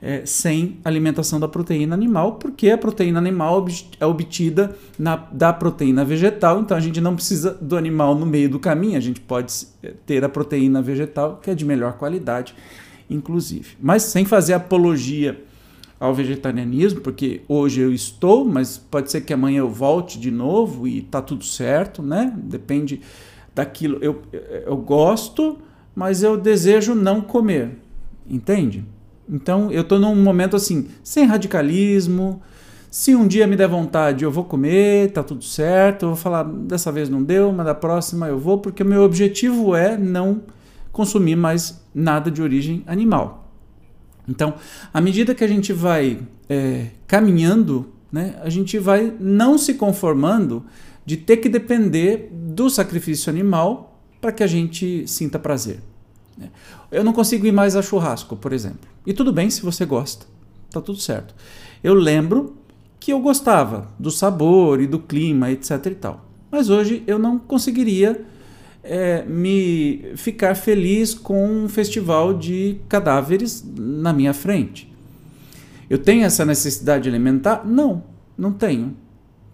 é, 0.00 0.24
sem 0.24 0.78
alimentação 0.84 1.40
da 1.40 1.48
proteína 1.48 1.94
animal, 1.94 2.34
porque 2.34 2.70
a 2.70 2.78
proteína 2.78 3.18
animal 3.18 3.66
é 3.98 4.06
obtida 4.06 4.76
na, 4.98 5.16
da 5.16 5.52
proteína 5.52 6.04
vegetal, 6.04 6.60
então 6.60 6.76
a 6.76 6.80
gente 6.80 7.00
não 7.00 7.14
precisa 7.14 7.52
do 7.60 7.76
animal 7.76 8.14
no 8.14 8.26
meio 8.26 8.48
do 8.48 8.58
caminho, 8.58 8.96
a 8.96 9.00
gente 9.00 9.20
pode 9.20 9.52
é, 9.82 9.92
ter 10.04 10.24
a 10.24 10.28
proteína 10.28 10.82
vegetal, 10.82 11.40
que 11.42 11.50
é 11.50 11.54
de 11.54 11.64
melhor 11.64 11.94
qualidade, 11.94 12.54
inclusive. 13.08 13.76
Mas 13.80 14.02
sem 14.02 14.24
fazer 14.24 14.52
apologia 14.52 15.42
ao 15.98 16.14
vegetarianismo, 16.14 17.00
porque 17.00 17.40
hoje 17.48 17.80
eu 17.80 17.92
estou, 17.92 18.44
mas 18.44 18.76
pode 18.76 19.10
ser 19.10 19.22
que 19.22 19.32
amanhã 19.32 19.60
eu 19.60 19.70
volte 19.70 20.20
de 20.20 20.30
novo 20.30 20.86
e 20.86 21.00
tá 21.00 21.22
tudo 21.22 21.44
certo, 21.44 22.02
né? 22.02 22.34
Depende 22.36 23.00
daquilo. 23.54 23.98
Eu, 24.02 24.22
eu 24.66 24.76
gosto, 24.76 25.58
mas 25.94 26.22
eu 26.22 26.36
desejo 26.36 26.94
não 26.94 27.22
comer. 27.22 27.78
Entende? 28.28 28.84
Então 29.28 29.70
eu 29.70 29.82
estou 29.82 29.98
num 29.98 30.14
momento 30.14 30.56
assim, 30.56 30.88
sem 31.02 31.24
radicalismo. 31.24 32.42
Se 32.90 33.14
um 33.14 33.26
dia 33.26 33.46
me 33.46 33.56
der 33.56 33.68
vontade, 33.68 34.24
eu 34.24 34.30
vou 34.30 34.44
comer, 34.44 35.12
tá 35.12 35.22
tudo 35.22 35.44
certo. 35.44 36.04
Eu 36.04 36.08
vou 36.10 36.16
falar, 36.16 36.44
dessa 36.44 36.90
vez 36.90 37.08
não 37.08 37.22
deu, 37.22 37.52
mas 37.52 37.66
da 37.66 37.74
próxima 37.74 38.28
eu 38.28 38.38
vou, 38.38 38.58
porque 38.58 38.82
o 38.82 38.86
meu 38.86 39.02
objetivo 39.02 39.74
é 39.74 39.96
não 39.96 40.42
consumir 40.92 41.36
mais 41.36 41.82
nada 41.94 42.30
de 42.30 42.40
origem 42.40 42.82
animal. 42.86 43.50
Então, 44.28 44.54
à 44.92 45.00
medida 45.00 45.34
que 45.34 45.44
a 45.44 45.48
gente 45.48 45.72
vai 45.72 46.20
é, 46.48 46.86
caminhando, 47.06 47.92
né, 48.10 48.36
a 48.42 48.48
gente 48.48 48.78
vai 48.78 49.12
não 49.20 49.58
se 49.58 49.74
conformando 49.74 50.64
de 51.04 51.16
ter 51.16 51.36
que 51.36 51.48
depender 51.48 52.30
do 52.32 52.68
sacrifício 52.68 53.30
animal 53.30 54.00
para 54.20 54.32
que 54.32 54.42
a 54.42 54.46
gente 54.46 55.06
sinta 55.06 55.38
prazer. 55.38 55.80
Né? 56.36 56.50
Eu 56.90 57.04
não 57.04 57.12
consigo 57.12 57.46
ir 57.46 57.52
mais 57.52 57.76
a 57.76 57.82
churrasco, 57.82 58.36
por 58.36 58.52
exemplo. 58.52 58.88
E 59.06 59.12
tudo 59.12 59.32
bem 59.32 59.48
se 59.48 59.62
você 59.62 59.84
gosta, 59.86 60.26
tá 60.70 60.80
tudo 60.80 60.98
certo. 60.98 61.34
Eu 61.82 61.94
lembro 61.94 62.56
que 62.98 63.12
eu 63.12 63.20
gostava 63.20 63.88
do 63.98 64.10
sabor 64.10 64.80
e 64.80 64.86
do 64.86 64.98
clima, 64.98 65.50
etc 65.50 65.86
e 65.86 65.94
tal. 65.94 66.28
Mas 66.50 66.68
hoje 66.70 67.04
eu 67.06 67.18
não 67.18 67.38
conseguiria 67.38 68.24
é, 68.82 69.24
me 69.24 70.12
ficar 70.16 70.54
feliz 70.54 71.14
com 71.14 71.48
um 71.48 71.68
festival 71.68 72.34
de 72.34 72.80
cadáveres 72.88 73.64
na 73.76 74.12
minha 74.12 74.34
frente. 74.34 74.92
Eu 75.88 75.98
tenho 75.98 76.24
essa 76.24 76.44
necessidade 76.44 77.08
alimentar? 77.08 77.64
Não, 77.64 78.02
não 78.36 78.52
tenho. 78.52 78.96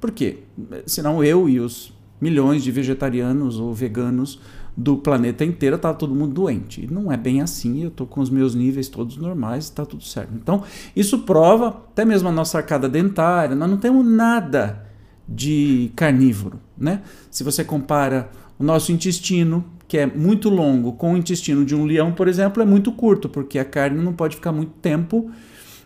Por 0.00 0.10
quê? 0.10 0.38
Senão 0.86 1.22
eu 1.22 1.48
e 1.48 1.60
os 1.60 1.92
milhões 2.20 2.62
de 2.62 2.70
vegetarianos 2.70 3.58
ou 3.58 3.74
veganos 3.74 4.38
do 4.76 4.96
planeta 4.96 5.44
inteiro 5.44 5.76
estava 5.76 5.96
todo 5.96 6.14
mundo 6.14 6.32
doente. 6.32 6.84
E 6.84 6.92
não 6.92 7.12
é 7.12 7.16
bem 7.16 7.40
assim, 7.40 7.82
eu 7.82 7.88
estou 7.88 8.06
com 8.06 8.20
os 8.20 8.30
meus 8.30 8.54
níveis 8.54 8.88
todos 8.88 9.16
normais, 9.16 9.64
está 9.64 9.84
tudo 9.84 10.02
certo. 10.02 10.32
Então, 10.34 10.62
isso 10.96 11.20
prova 11.20 11.68
até 11.68 12.04
mesmo 12.04 12.28
a 12.28 12.32
nossa 12.32 12.58
arcada 12.58 12.88
dentária, 12.88 13.54
nós 13.54 13.68
não 13.68 13.76
temos 13.76 14.06
nada 14.06 14.86
de 15.28 15.92
carnívoro, 15.94 16.58
né? 16.76 17.02
Se 17.30 17.44
você 17.44 17.64
compara 17.64 18.30
o 18.58 18.64
nosso 18.64 18.92
intestino, 18.92 19.64
que 19.86 19.98
é 19.98 20.06
muito 20.06 20.48
longo, 20.48 20.92
com 20.92 21.12
o 21.12 21.16
intestino 21.16 21.64
de 21.64 21.74
um 21.74 21.84
leão, 21.84 22.12
por 22.12 22.28
exemplo, 22.28 22.62
é 22.62 22.66
muito 22.66 22.92
curto, 22.92 23.28
porque 23.28 23.58
a 23.58 23.64
carne 23.64 24.02
não 24.02 24.12
pode 24.12 24.36
ficar 24.36 24.52
muito 24.52 24.72
tempo 24.80 25.30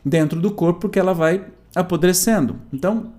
dentro 0.05 0.40
do 0.40 0.50
corpo, 0.52 0.81
porque 0.81 0.99
ela 0.99 1.12
vai 1.12 1.45
apodrecendo. 1.75 2.57
Então, 2.73 3.12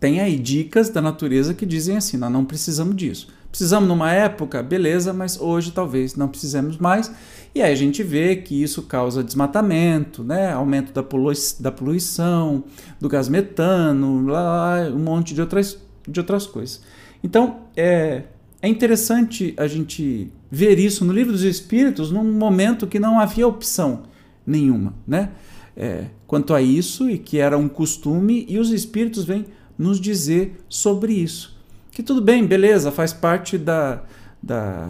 tem 0.00 0.20
aí 0.20 0.38
dicas 0.38 0.88
da 0.88 1.02
natureza 1.02 1.52
que 1.52 1.66
dizem 1.66 1.98
assim: 1.98 2.16
nós 2.16 2.32
não 2.32 2.44
precisamos 2.44 2.96
disso. 2.96 3.28
Precisamos 3.50 3.88
numa 3.88 4.12
época, 4.12 4.62
beleza, 4.62 5.12
mas 5.12 5.40
hoje 5.40 5.72
talvez 5.72 6.14
não 6.14 6.28
precisemos 6.28 6.78
mais. 6.78 7.12
E 7.52 7.60
aí 7.60 7.72
a 7.72 7.76
gente 7.76 8.02
vê 8.02 8.36
que 8.36 8.62
isso 8.62 8.82
causa 8.82 9.24
desmatamento, 9.24 10.22
né? 10.22 10.52
aumento 10.52 10.92
da, 10.92 11.02
polui 11.02 11.34
da 11.58 11.72
poluição, 11.72 12.62
do 13.00 13.08
gás 13.08 13.28
metano, 13.28 14.24
lá, 14.26 14.88
um 14.94 15.00
monte 15.00 15.34
de 15.34 15.40
outras, 15.40 15.78
de 16.06 16.20
outras 16.20 16.46
coisas. 16.46 16.80
Então, 17.24 17.62
é, 17.76 18.22
é 18.62 18.68
interessante 18.68 19.52
a 19.56 19.66
gente 19.66 20.32
ver 20.48 20.78
isso 20.78 21.04
no 21.04 21.12
livro 21.12 21.32
dos 21.32 21.42
Espíritos 21.42 22.12
num 22.12 22.24
momento 22.32 22.86
que 22.86 23.00
não 23.00 23.18
havia 23.18 23.48
opção 23.48 24.04
nenhuma, 24.46 24.94
né? 25.06 25.30
É, 25.76 26.06
quanto 26.26 26.52
a 26.52 26.60
isso 26.60 27.08
e 27.08 27.18
que 27.18 27.38
era 27.38 27.56
um 27.56 27.68
costume 27.68 28.44
e 28.48 28.58
os 28.58 28.70
Espíritos 28.70 29.24
vêm 29.24 29.46
nos 29.78 30.00
dizer 30.00 30.60
sobre 30.68 31.14
isso. 31.14 31.59
Que 32.00 32.04
tudo 32.04 32.22
bem, 32.22 32.46
beleza, 32.46 32.90
faz 32.90 33.12
parte 33.12 33.58
da, 33.58 34.02
da, 34.42 34.88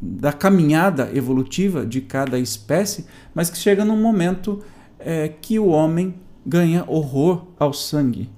da 0.00 0.32
caminhada 0.32 1.10
evolutiva 1.12 1.84
de 1.84 2.00
cada 2.00 2.38
espécie, 2.38 3.04
mas 3.34 3.50
que 3.50 3.58
chega 3.58 3.84
num 3.84 4.00
momento 4.00 4.64
é, 4.98 5.28
que 5.28 5.58
o 5.58 5.66
homem 5.66 6.14
ganha 6.46 6.86
horror 6.88 7.44
ao 7.58 7.74
sangue. 7.74 8.30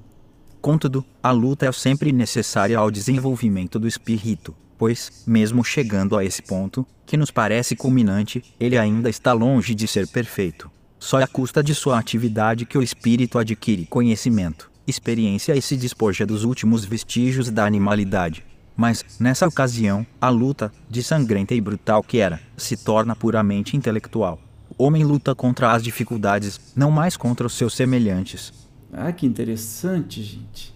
Contudo, 0.61 1.04
a 1.23 1.31
luta 1.31 1.64
é 1.64 1.71
sempre 1.71 2.11
necessária 2.11 2.76
ao 2.76 2.90
desenvolvimento 2.90 3.78
do 3.78 3.87
espírito, 3.87 4.52
pois, 4.76 5.23
mesmo 5.25 5.62
chegando 5.62 6.16
a 6.16 6.25
esse 6.25 6.42
ponto, 6.42 6.85
que 7.07 7.16
nos 7.16 7.31
parece 7.31 7.76
culminante, 7.76 8.42
ele 8.59 8.76
ainda 8.76 9.09
está 9.09 9.33
longe 9.33 9.73
de 9.73 9.87
ser 9.87 10.09
perfeito. 10.09 10.69
Só 10.99 11.21
é 11.21 11.23
à 11.23 11.28
custa 11.28 11.62
de 11.62 11.76
sua 11.76 11.97
atividade 11.97 12.66
que 12.66 12.76
o 12.76 12.83
espírito 12.83 13.38
adquire 13.38 13.87
conhecimento 13.87 14.72
experiência 14.92 15.56
e 15.56 15.62
se 15.62 15.76
despoja 15.76 16.25
dos 16.25 16.44
últimos 16.44 16.84
vestígios 16.84 17.50
da 17.50 17.64
animalidade. 17.64 18.44
Mas, 18.76 19.04
nessa 19.18 19.46
ocasião, 19.46 20.06
a 20.20 20.28
luta, 20.28 20.72
de 20.88 21.02
sangrenta 21.02 21.54
e 21.54 21.61
brutal 21.61 22.02
que 22.02 22.18
era, 22.18 22.40
se 22.56 22.76
torna 22.76 23.16
puramente 23.16 23.76
intelectual. 23.76 24.38
O 24.78 24.84
homem 24.84 25.04
luta 25.04 25.34
contra 25.34 25.72
as 25.72 25.82
dificuldades, 25.82 26.61
não 26.75 26.90
mais 26.90 27.16
contra 27.16 27.46
os 27.46 27.54
seus 27.54 27.75
semelhantes. 27.75 28.52
Ah, 28.92 29.12
que 29.12 29.26
interessante, 29.26 30.22
gente. 30.22 30.72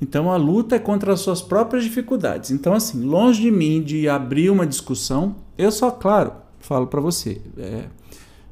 Então 0.00 0.32
a 0.32 0.36
luta 0.36 0.74
é 0.74 0.78
contra 0.80 1.12
as 1.12 1.20
suas 1.20 1.40
próprias 1.40 1.84
dificuldades. 1.84 2.50
Então, 2.50 2.74
assim, 2.74 3.02
longe 3.04 3.40
de 3.40 3.50
mim 3.50 3.80
de 3.80 4.08
abrir 4.08 4.50
uma 4.50 4.66
discussão, 4.66 5.36
eu 5.56 5.70
só, 5.70 5.90
claro, 5.92 6.32
falo 6.58 6.88
para 6.88 7.00
você: 7.00 7.40
é, 7.56 7.84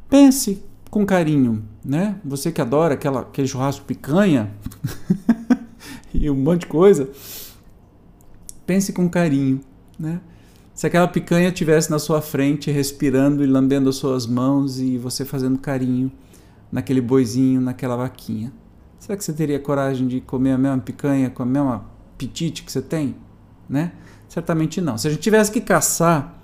pense 0.09 0.63
com 0.91 1.07
carinho, 1.07 1.63
né? 1.85 2.17
Você 2.25 2.51
que 2.51 2.61
adora 2.61 2.95
aquela, 2.95 3.21
aquele 3.21 3.47
churrasco 3.47 3.85
picanha 3.85 4.53
e 6.13 6.29
um 6.29 6.35
monte 6.35 6.63
de 6.63 6.67
coisa, 6.67 7.09
pense 8.67 8.93
com 8.93 9.09
carinho, 9.09 9.61
né? 9.99 10.21
Se 10.75 10.87
aquela 10.87 11.07
picanha 11.07 11.53
tivesse 11.53 11.91
na 11.91 11.99
sua 11.99 12.23
frente, 12.23 12.71
respirando 12.71 13.45
e 13.45 13.47
lambendo 13.47 13.91
as 13.91 13.97
suas 13.97 14.27
mãos 14.27 14.81
e 14.81 14.97
você 14.97 15.25
fazendo 15.25 15.59
carinho 15.59 16.11
naquele 16.73 17.01
boizinho, 17.01 17.61
naquela 17.61 17.97
vaquinha, 17.97 18.53
será 18.99 19.17
que 19.17 19.23
você 19.23 19.33
teria 19.33 19.61
coragem 19.61 20.09
de 20.09 20.21
comer 20.21 20.53
a 20.53 20.59
mesma 20.59 20.79
picanha 20.79 21.29
com 21.29 21.43
a 21.43 21.47
mesma 21.47 21.85
apetite 22.15 22.63
que 22.63 22.73
você 22.73 22.81
tem, 22.81 23.15
né? 23.69 23.93
Certamente 24.29 24.81
não. 24.81 24.97
Se 24.97 25.07
a 25.07 25.11
gente 25.11 25.21
tivesse 25.21 25.53
que 25.53 25.61
caçar 25.61 26.40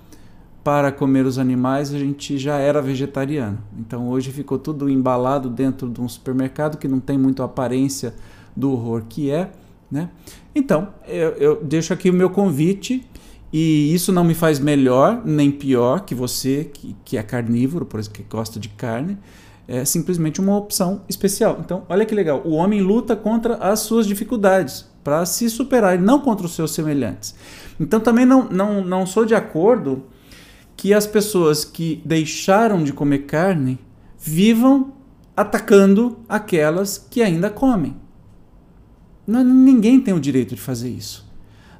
para 0.67 0.91
comer 0.91 1.25
os 1.25 1.39
animais, 1.39 1.93
a 1.93 1.97
gente 1.97 2.37
já 2.37 2.57
era 2.57 2.81
vegetariano. 2.81 3.57
Então 3.79 4.09
hoje 4.09 4.33
ficou 4.33 4.59
tudo 4.59 4.89
embalado 4.89 5.49
dentro 5.49 5.87
de 5.87 6.01
um 6.01 6.09
supermercado 6.09 6.77
que 6.77 6.89
não 6.89 6.99
tem 6.99 7.17
muito 7.17 7.41
aparência 7.41 8.13
do 8.53 8.73
horror 8.73 9.03
que 9.07 9.31
é. 9.31 9.49
Né? 9.89 10.09
Então, 10.53 10.89
eu, 11.07 11.29
eu 11.35 11.63
deixo 11.63 11.93
aqui 11.93 12.09
o 12.09 12.13
meu 12.13 12.29
convite, 12.29 13.07
e 13.53 13.93
isso 13.93 14.11
não 14.11 14.25
me 14.25 14.33
faz 14.33 14.59
melhor 14.59 15.21
nem 15.23 15.49
pior 15.49 16.01
que 16.01 16.13
você, 16.13 16.65
que, 16.65 16.93
que 17.05 17.17
é 17.17 17.23
carnívoro, 17.23 17.85
por 17.85 18.01
exemplo, 18.01 18.21
que 18.21 18.29
gosta 18.29 18.59
de 18.59 18.67
carne. 18.67 19.17
É 19.69 19.85
simplesmente 19.85 20.41
uma 20.41 20.57
opção 20.57 21.01
especial. 21.07 21.61
Então, 21.63 21.83
olha 21.87 22.05
que 22.05 22.13
legal. 22.13 22.41
O 22.43 22.51
homem 22.51 22.81
luta 22.81 23.15
contra 23.15 23.55
as 23.55 23.79
suas 23.79 24.05
dificuldades 24.05 24.85
para 25.01 25.25
se 25.25 25.49
superar 25.49 25.97
e 25.97 26.01
não 26.01 26.19
contra 26.19 26.45
os 26.45 26.53
seus 26.53 26.71
semelhantes. 26.71 27.33
Então, 27.79 28.01
também 28.01 28.25
não, 28.25 28.49
não, 28.49 28.83
não 28.83 29.05
sou 29.05 29.23
de 29.23 29.33
acordo 29.33 30.03
que 30.77 30.93
as 30.93 31.07
pessoas 31.07 31.65
que 31.65 32.01
deixaram 32.05 32.83
de 32.83 32.93
comer 32.93 33.25
carne 33.25 33.79
vivam 34.17 34.93
atacando 35.35 36.19
aquelas 36.29 36.97
que 36.97 37.21
ainda 37.21 37.49
comem. 37.49 37.95
Ninguém 39.25 39.99
tem 39.99 40.13
o 40.13 40.19
direito 40.19 40.55
de 40.55 40.61
fazer 40.61 40.89
isso. 40.89 41.27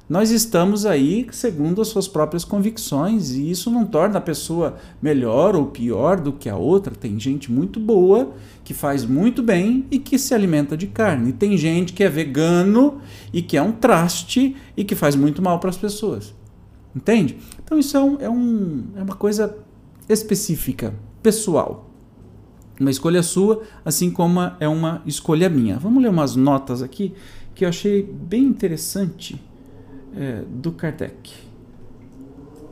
Nós 0.08 0.30
estamos 0.30 0.86
aí 0.86 1.26
segundo 1.32 1.82
as 1.82 1.88
suas 1.88 2.08
próprias 2.08 2.42
convicções 2.42 3.32
e 3.32 3.50
isso 3.50 3.70
não 3.70 3.84
torna 3.84 4.18
a 4.18 4.22
pessoa 4.22 4.76
melhor 5.02 5.54
ou 5.54 5.66
pior 5.66 6.18
do 6.18 6.32
que 6.32 6.48
a 6.48 6.56
outra. 6.56 6.94
Tem 6.94 7.20
gente 7.20 7.52
muito 7.52 7.78
boa 7.78 8.32
que 8.64 8.72
faz 8.72 9.04
muito 9.04 9.42
bem 9.42 9.84
e 9.90 9.98
que 9.98 10.18
se 10.18 10.34
alimenta 10.34 10.76
de 10.76 10.86
carne. 10.86 11.32
Tem 11.32 11.56
gente 11.58 11.92
que 11.92 12.02
é 12.02 12.08
vegano 12.08 13.00
e 13.32 13.42
que 13.42 13.56
é 13.56 13.62
um 13.62 13.72
traste 13.72 14.56
e 14.74 14.82
que 14.82 14.94
faz 14.94 15.14
muito 15.14 15.42
mal 15.42 15.58
para 15.58 15.70
as 15.70 15.76
pessoas. 15.76 16.37
Entende? 16.94 17.38
Então 17.62 17.78
isso 17.78 17.96
é, 17.96 18.00
um, 18.00 18.20
é, 18.20 18.30
um, 18.30 18.84
é 18.96 19.02
uma 19.02 19.14
coisa 19.14 19.56
específica, 20.08 20.94
pessoal 21.22 21.88
uma 22.80 22.90
escolha 22.90 23.22
sua, 23.22 23.62
assim 23.84 24.10
como 24.10 24.40
é 24.60 24.68
uma 24.68 25.02
escolha 25.04 25.48
minha. 25.48 25.78
Vamos 25.78 26.02
ler 26.02 26.08
umas 26.08 26.36
notas 26.36 26.82
aqui 26.82 27.14
que 27.54 27.64
eu 27.64 27.68
achei 27.68 28.02
bem 28.02 28.44
interessante 28.44 29.42
é, 30.14 30.42
do 30.48 30.72
Kardec. 30.72 31.32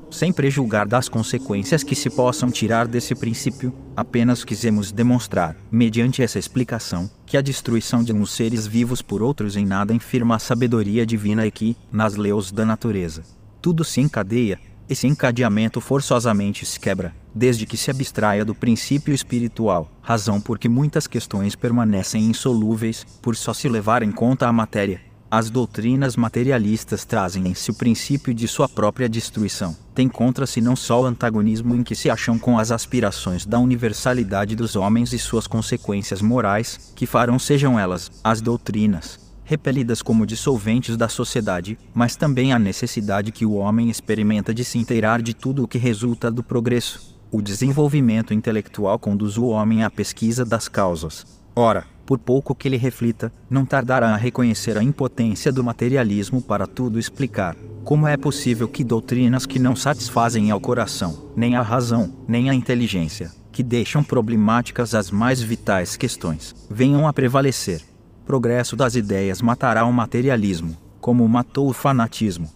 Sem 0.09 0.33
prejulgar 0.33 0.87
das 0.87 1.09
consequências 1.09 1.83
que 1.83 1.97
se 1.97 2.09
possam 2.09 2.51
tirar 2.51 2.87
desse 2.87 3.15
princípio, 3.15 3.73
apenas 3.97 4.45
quisemos 4.45 4.93
demonstrar, 4.93 5.57
mediante 5.71 6.23
essa 6.23 6.39
explicação, 6.39 7.11
que 7.27 7.37
a 7.37 7.43
destruição 7.43 8.05
de 8.05 8.13
uns 8.13 8.31
seres 8.31 8.67
vivos 8.67 9.03
por 9.03 9.21
outros 9.21 9.57
em 9.57 9.67
nada 9.67 9.93
infirma 9.93 10.37
a 10.37 10.39
sabedoria 10.39 11.05
divina 11.05 11.45
e 11.45 11.51
que, 11.51 11.77
nas 11.91 12.15
leis 12.15 12.53
da 12.53 12.65
natureza, 12.65 13.25
tudo 13.67 13.83
se 13.83 14.01
encadeia, 14.01 14.61
esse 14.89 15.09
encadeamento 15.09 15.81
forçosamente 15.81 16.65
se 16.65 16.79
quebra, 16.79 17.13
desde 17.35 17.67
que 17.67 17.77
se 17.77 17.91
abstraia 17.91 18.45
do 18.45 18.55
princípio 18.55 19.13
espiritual, 19.13 19.91
razão 20.01 20.41
por 20.41 20.57
que 20.57 20.69
muitas 20.69 21.09
questões 21.09 21.57
permanecem 21.57 22.23
insolúveis, 22.27 23.05
por 23.21 23.35
só 23.35 23.53
se 23.53 23.69
levar 23.69 24.05
em 24.05 24.13
conta 24.13 24.47
a 24.47 24.53
matéria. 24.53 25.01
As 25.29 25.51
doutrinas 25.51 26.15
materialistas 26.15 27.05
trazem 27.05 27.49
em 27.49 27.55
si 27.55 27.73
o 27.73 27.75
princípio 27.75 28.33
de 28.33 28.47
sua 28.47 28.69
própria 28.69 29.09
destruição. 29.09 29.77
Tem 29.93 30.09
contra-se 30.09 30.61
não 30.61 30.77
só 30.77 31.03
o 31.03 31.07
antagonismo 31.07 31.75
em 31.75 31.83
que 31.83 31.97
se 31.97 32.09
acham 32.09 32.39
com 32.39 32.61
as 32.61 32.71
aspirações 32.71 33.45
da 33.45 33.59
universalidade 33.59 34.55
dos 34.55 34.77
homens 34.77 35.13
e 35.13 35.19
suas 35.19 35.49
consequências 35.49 36.23
morais, 36.23 36.93
que 36.95 37.05
farão 37.05 37.37
sejam 37.37 37.77
elas 37.77 38.13
as 38.23 38.41
doutrinas, 38.41 39.26
repelidas 39.47 40.03
como 40.03 40.27
dissolventes 40.27 40.97
da 40.97 41.09
sociedade, 41.09 41.79
mas 41.95 42.17
também 42.17 42.53
a 42.53 42.59
necessidade 42.59 43.31
que 43.31 43.47
o 43.47 43.55
homem 43.55 43.89
experimenta 43.89 44.53
de 44.53 44.65
se 44.65 44.77
inteirar 44.77 45.23
de 45.23 45.33
tudo 45.33 45.63
o 45.63 45.69
que 45.69 45.79
resulta 45.79 46.31
do 46.33 46.43
progresso. 46.43 47.17
O 47.31 47.41
desenvolvimento 47.41 48.35
intelectual 48.35 48.99
conduz 48.99 49.39
o 49.39 49.47
homem 49.47 49.85
à 49.85 49.91
pesquisa 49.91 50.45
das 50.45 50.69
causas. 50.69 51.25
Ora, 51.55 51.85
por 52.05 52.19
pouco 52.19 52.55
que 52.55 52.67
ele 52.67 52.77
reflita, 52.77 53.33
não 53.49 53.65
tardará 53.65 54.11
a 54.11 54.17
reconhecer 54.17 54.77
a 54.77 54.83
impotência 54.83 55.53
do 55.53 55.63
materialismo 55.63 56.43
para 56.43 56.67
tudo 56.67 56.99
explicar. 56.99 57.57
Como 57.85 58.07
é 58.07 58.17
possível 58.17 58.67
que 58.67 58.83
doutrinas 58.83 59.47
que 59.47 59.61
não 59.61 59.77
satisfazem 59.77 60.51
ao 60.51 60.61
coração, 60.61 61.31
nem 61.37 61.55
à 61.55 61.63
razão, 61.63 62.13
nem 62.27 62.51
à 62.51 62.55
inteligência, 62.55 63.31
que 63.53 63.63
deixam 63.63 64.03
problemáticas 64.03 64.93
as 64.93 65.11
mais 65.11 65.41
vitais 65.41 65.97
questões, 65.97 66.55
venham 66.69 67.07
a 67.07 67.13
prevalecer? 67.13 67.81
Progresso 68.27 68.75
das 68.75 68.97
ideias 68.97 69.41
matará 69.41 69.85
o 69.87 69.93
materialismo, 69.93 70.77
como 71.01 71.27
matou 71.29 71.69
o 71.69 71.73
fanatismo. 71.73 72.51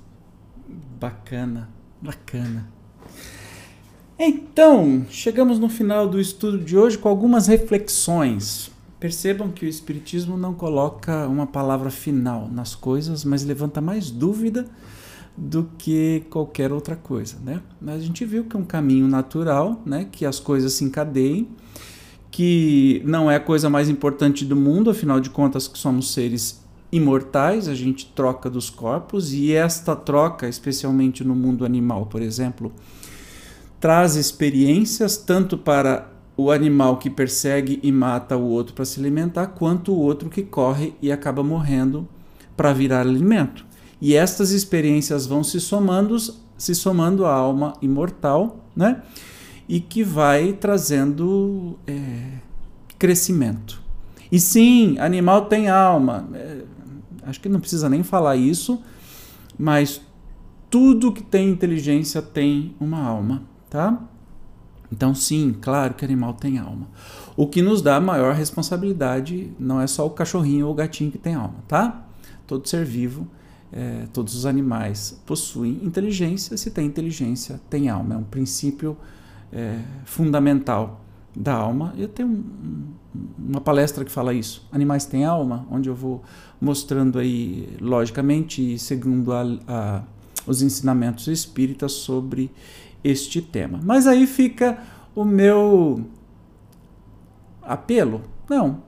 Bacana, 1.01 1.71
bacana. 2.03 2.69
Então, 4.19 5.07
chegamos 5.09 5.59
no 5.59 5.69
final 5.69 6.07
do 6.07 6.21
estudo 6.21 6.59
de 6.59 6.77
hoje 6.77 6.99
com 6.99 7.09
algumas 7.09 7.47
reflexões. 7.47 8.71
Percebam 8.99 9.51
que 9.51 9.65
o 9.65 9.69
Espiritismo 9.69 10.37
não 10.37 10.53
coloca 10.53 11.27
uma 11.27 11.47
palavra 11.47 11.89
final 11.89 12.49
nas 12.53 12.75
coisas, 12.75 13.25
mas 13.25 13.45
levanta 13.45 13.81
mais 13.81 14.11
dúvida 14.11 14.67
do 15.35 15.71
que 15.79 16.25
qualquer 16.29 16.71
outra 16.71 16.97
coisa, 16.97 17.39
né? 17.43 17.63
Mas 17.81 18.03
a 18.03 18.05
gente 18.05 18.27
viu 18.27 18.45
que 18.45 18.57
é 18.57 18.59
um 18.59 18.65
caminho 18.65 19.09
natural, 19.09 19.81
né? 19.87 20.07
Que 20.11 20.27
as 20.27 20.39
coisas 20.39 20.75
se 20.75 20.85
encadeiem 20.85 21.49
que 22.31 23.03
não 23.05 23.31
é 23.31 23.37
a 23.37 23.41
coisa 23.41 23.69
mais 23.69 23.89
importante 23.89 24.45
do 24.45 24.55
mundo, 24.55 24.91
afinal 24.91 25.21
de 25.21 25.31
contas 25.31 25.67
que 25.67 25.79
somos 25.79 26.13
seres 26.13 26.65
imortais, 26.93 27.69
a 27.69 27.75
gente 27.75 28.07
troca 28.15 28.51
dos 28.51 28.69
corpos 28.69 29.33
e 29.33 29.53
esta 29.53 29.95
troca, 29.95 30.49
especialmente 30.49 31.25
no 31.25 31.35
mundo 31.35 31.65
animal, 31.65 32.07
por 32.07 32.23
exemplo, 32.23 32.73
traz 33.79 34.17
experiências 34.17 35.17
tanto 35.17 35.57
para 35.57 36.11
o 36.37 36.51
animal 36.51 36.97
que 36.97 37.11
persegue 37.11 37.79
e 37.83 37.93
mata 37.93 38.37
o 38.37 38.45
outro 38.45 38.75
para 38.75 38.85
se 38.85 38.99
alimentar, 38.99 39.49
quanto 39.49 39.93
o 39.93 39.99
outro 39.99 40.31
que 40.31 40.43
corre 40.43 40.95
e 41.03 41.13
acaba 41.13 41.43
morrendo 41.43 42.09
para 42.57 42.73
virar 42.73 43.01
alimento. 43.01 43.65
E 44.01 44.15
estas 44.15 44.51
experiências 44.51 45.27
vão 45.27 45.45
se 45.45 45.61
somando, 45.61 46.17
se 46.57 46.75
somando 46.75 47.27
à 47.27 47.33
alma 47.33 47.75
imortal, 47.83 48.65
né? 48.75 49.03
E 49.71 49.79
que 49.79 50.03
vai 50.03 50.53
trazendo 50.53 51.79
é, 51.87 52.39
crescimento. 52.99 53.81
E 54.31 54.41
sim, 54.41 54.99
animal 54.99 55.47
tem 55.47 55.69
alma. 55.69 56.29
É, 56.35 56.65
acho 57.23 57.41
que 57.41 57.49
não 57.49 57.61
precisa 57.61 57.89
nem 57.89 58.03
falar 58.03 58.35
isso, 58.35 58.83
mas 59.57 60.01
tudo 60.69 61.13
que 61.13 61.23
tem 61.23 61.49
inteligência 61.49 62.21
tem 62.21 62.75
uma 62.81 63.01
alma, 63.01 63.45
tá? 63.71 63.97
Então, 64.91 65.15
sim, 65.15 65.55
claro 65.61 65.95
que 65.95 66.05
animal 66.05 66.35
tem 66.35 66.59
alma. 66.59 66.89
O 67.37 67.47
que 67.47 67.63
nos 67.63 67.81
dá 67.81 68.01
maior 68.01 68.35
responsabilidade 68.35 69.53
não 69.57 69.81
é 69.81 69.87
só 69.87 70.05
o 70.05 70.11
cachorrinho 70.11 70.67
ou 70.67 70.73
o 70.73 70.75
gatinho 70.75 71.13
que 71.13 71.19
tem 71.19 71.35
alma, 71.35 71.63
tá? 71.69 72.09
Todo 72.45 72.69
ser 72.69 72.85
vivo, 72.85 73.25
é, 73.73 74.09
todos 74.13 74.35
os 74.35 74.47
animais 74.47 75.23
possuem 75.25 75.79
inteligência. 75.85 76.57
Se 76.57 76.73
tem 76.73 76.87
inteligência, 76.87 77.61
tem 77.71 77.89
alma. 77.89 78.17
É 78.17 78.19
um 78.19 78.25
princípio 78.25 78.97
é, 79.53 79.79
fundamental 80.05 81.01
da 81.35 81.55
alma. 81.55 81.95
Eu 81.97 82.09
tenho 82.09 82.29
um, 82.29 82.85
uma 83.39 83.61
palestra 83.61 84.05
que 84.05 84.11
fala 84.11 84.33
isso, 84.33 84.67
Animais 84.71 85.05
têm 85.05 85.25
alma, 85.25 85.67
onde 85.71 85.89
eu 85.89 85.95
vou 85.95 86.23
mostrando 86.61 87.19
aí, 87.19 87.77
logicamente, 87.81 88.79
segundo 88.79 89.33
a, 89.33 89.43
a, 89.67 90.03
os 90.47 90.63
ensinamentos 90.63 91.27
espíritas 91.27 91.93
sobre 91.93 92.51
este 93.03 93.41
tema. 93.41 93.81
Mas 93.83 94.07
aí 94.07 94.27
fica 94.27 94.79
o 95.15 95.25
meu 95.25 96.05
apelo, 97.63 98.23
não, 98.49 98.83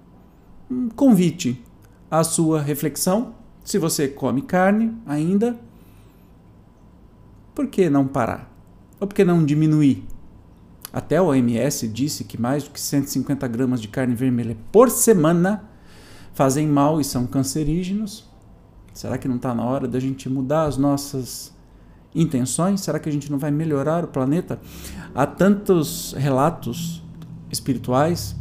um 0.71 0.89
convite 0.89 1.63
à 2.11 2.23
sua 2.23 2.61
reflexão. 2.61 3.35
Se 3.65 3.79
você 3.79 4.09
come 4.09 4.43
carne 4.43 4.93
ainda, 5.07 5.57
por 7.55 7.69
que 7.69 7.89
não 7.89 8.07
parar? 8.07 8.51
Ou 9.01 9.07
por 9.07 9.15
que 9.15 9.25
não 9.25 9.45
diminuir 9.45 10.05
até 10.93 11.17
a 11.17 11.23
OMS 11.23 11.89
disse 11.89 12.25
que 12.25 12.41
mais 12.41 12.65
do 12.65 12.71
que 12.71 12.81
150 12.81 13.49
gramas 13.49 13.81
de 13.81 13.89
carne 13.89 14.15
vermelha 14.15 14.57
por 14.71 14.91
semana 14.91 15.65
fazem 16.35 16.67
mal 16.67 17.01
e 17.01 17.05
são 17.05 17.27
cancerígenos. 17.27 18.31
Será 18.93 19.17
que 19.17 19.27
não 19.27 19.37
está 19.37 19.55
na 19.55 19.65
hora 19.65 19.89
da 19.89 19.99
gente 19.99 20.29
mudar 20.29 20.65
as 20.65 20.77
nossas 20.77 21.53
intenções? 22.15 22.83
Será 22.83 22.99
que 22.99 23.09
a 23.09 23.13
gente 23.13 23.31
não 23.31 23.39
vai 23.39 23.51
melhorar 23.51 24.05
o 24.05 24.09
planeta? 24.09 24.61
Há 25.15 25.27
tantos 25.27 26.13
relatos 26.13 27.03
espirituais 27.51 28.37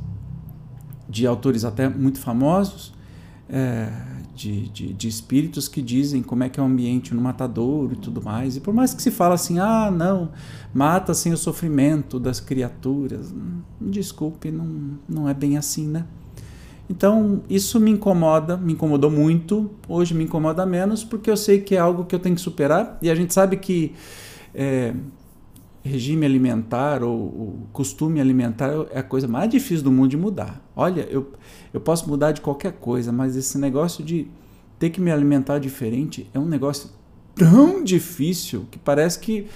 de 1.08 1.26
autores 1.26 1.64
até 1.64 1.88
muito 1.88 2.20
famosos 2.20 2.94
é, 3.52 3.92
de, 4.36 4.70
de, 4.70 4.94
de, 4.94 5.08
espíritos 5.08 5.68
que 5.68 5.82
dizem 5.82 6.22
como 6.22 6.44
é 6.44 6.50
que 6.50 6.60
é 6.60 6.64
o 6.64 6.66
ambiente 6.66 7.14
no 7.14 7.22
matadouro 7.22 7.94
e 7.94 7.98
tudo 7.98 8.22
mais. 8.22 8.56
E 8.56 8.60
por 8.60 8.74
mais 8.74 8.94
que 8.94 9.02
se 9.02 9.12
fala 9.12 9.36
assim, 9.36 9.60
ah, 9.60 9.92
não, 9.92 10.32
mata 10.74 11.14
sem 11.14 11.34
o 11.34 11.38
sofrimento 11.38 12.20
das 12.20 12.40
criaturas, 12.40 13.34
desculpe, 13.80 14.52
não, 14.52 15.00
não 15.08 15.30
é 15.30 15.34
bem 15.34 15.58
assim, 15.58 15.88
né? 15.88 16.06
Então, 16.90 17.42
isso 17.50 17.80
me 17.80 17.90
incomoda, 17.90 18.58
me 18.58 18.74
incomodou 18.74 19.10
muito, 19.10 19.72
hoje 19.88 20.14
me 20.14 20.26
incomoda 20.26 20.66
menos, 20.66 21.06
porque 21.06 21.32
eu 21.32 21.38
sei 21.38 21.62
que 21.62 21.76
é 21.76 21.80
algo 21.80 22.04
que 22.04 22.14
eu 22.14 22.20
tenho 22.20 22.36
que 22.36 22.42
superar, 22.42 22.98
e 23.02 23.10
a 23.10 23.16
gente 23.16 23.34
sabe 23.34 23.56
que 23.56 23.94
é, 24.54 24.94
regime 25.84 26.26
alimentar 26.26 27.04
ou 27.04 27.18
o 27.18 27.68
costume 27.74 28.22
alimentar 28.22 28.72
é 28.92 29.00
a 29.00 29.04
coisa 29.04 29.28
mais 29.28 29.50
difícil 29.50 29.84
do 29.84 29.92
mundo 29.92 30.10
de 30.10 30.18
mudar. 30.18 30.62
Olha, 30.76 31.08
eu, 31.10 31.32
eu 31.74 31.82
posso 31.82 32.08
mudar 32.08 32.32
de 32.32 32.42
qualquer 32.42 32.74
coisa, 32.74 33.12
mas 33.12 33.36
esse 33.36 33.58
negócio 33.58 34.04
de 34.04 34.28
ter 34.78 34.90
que 34.90 35.02
me 35.02 35.12
alimentar 35.12 35.60
diferente 35.60 36.30
é 36.34 36.40
um 36.40 36.46
negócio 36.46 36.90
tão 37.36 37.84
difícil 37.84 38.66
que 38.70 38.78
parece 38.78 39.20
que 39.20 39.48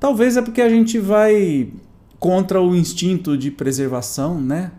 talvez 0.00 0.36
é 0.36 0.42
porque 0.42 0.60
a 0.60 0.68
gente 0.68 0.98
vai 0.98 1.70
contra 2.18 2.60
o 2.60 2.74
instinto 2.74 3.36
de 3.36 3.50
preservação, 3.50 4.40
né? 4.40 4.72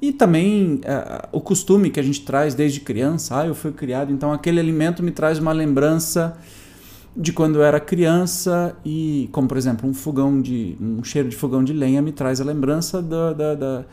E 0.00 0.12
também 0.12 0.74
uh, 0.74 1.28
o 1.32 1.40
costume 1.40 1.88
que 1.88 1.98
a 1.98 2.02
gente 2.02 2.20
traz 2.22 2.54
desde 2.54 2.80
criança. 2.80 3.40
Ah, 3.40 3.46
eu 3.46 3.54
fui 3.54 3.72
criado, 3.72 4.12
então 4.12 4.32
aquele 4.32 4.60
alimento 4.60 5.02
me 5.02 5.10
traz 5.10 5.38
uma 5.38 5.52
lembrança 5.52 6.36
de 7.16 7.32
quando 7.32 7.56
eu 7.56 7.62
era 7.62 7.78
criança 7.78 8.76
e, 8.84 9.28
como 9.30 9.46
por 9.46 9.56
exemplo, 9.56 9.88
um 9.88 9.94
fogão 9.94 10.40
de 10.40 10.76
um 10.80 11.02
cheiro 11.04 11.28
de 11.28 11.36
fogão 11.36 11.62
de 11.62 11.72
lenha 11.72 12.02
me 12.02 12.12
traz 12.12 12.40
a 12.40 12.44
lembrança 12.44 13.00
do, 13.00 13.34
da, 13.34 13.84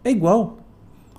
É 0.04 0.12
igual 0.12 0.67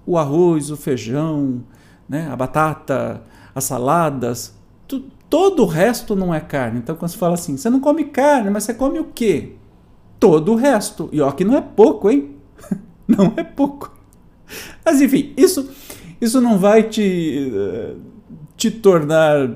o 0.09 0.16
arroz, 0.16 0.71
o 0.71 0.77
feijão, 0.77 1.62
né, 2.09 2.29
a 2.31 2.35
batata, 2.35 3.23
as 3.55 3.64
saladas, 3.64 4.57
tu, 4.87 5.05
todo 5.29 5.62
o 5.62 5.66
resto 5.66 6.16
não 6.16 6.35
é 6.35 6.40
carne. 6.40 6.79
Então 6.79 6.97
quando 6.97 7.11
você 7.11 7.18
fala 7.18 7.35
assim, 7.35 7.59
você 7.59 7.68
não 7.68 7.79
come 7.79 8.05
carne, 8.05 8.49
mas 8.49 8.64
você 8.64 8.73
come 8.73 8.99
o 8.99 9.05
quê? 9.05 9.53
Todo 10.18 10.53
o 10.53 10.57
resto. 10.57 11.11
E 11.12 11.21
ó, 11.21 11.31
que 11.31 11.44
não 11.44 11.57
é 11.57 11.61
pouco, 11.61 12.11
hein? 12.11 12.37
não 13.07 13.35
é 13.37 13.44
pouco. 13.44 13.94
Mas 14.83 15.03
enfim, 15.03 15.35
isso, 15.37 15.68
isso 16.18 16.40
não 16.40 16.59
vai 16.59 16.85
te, 16.85 17.53
te 18.57 18.71
tornar 18.71 19.51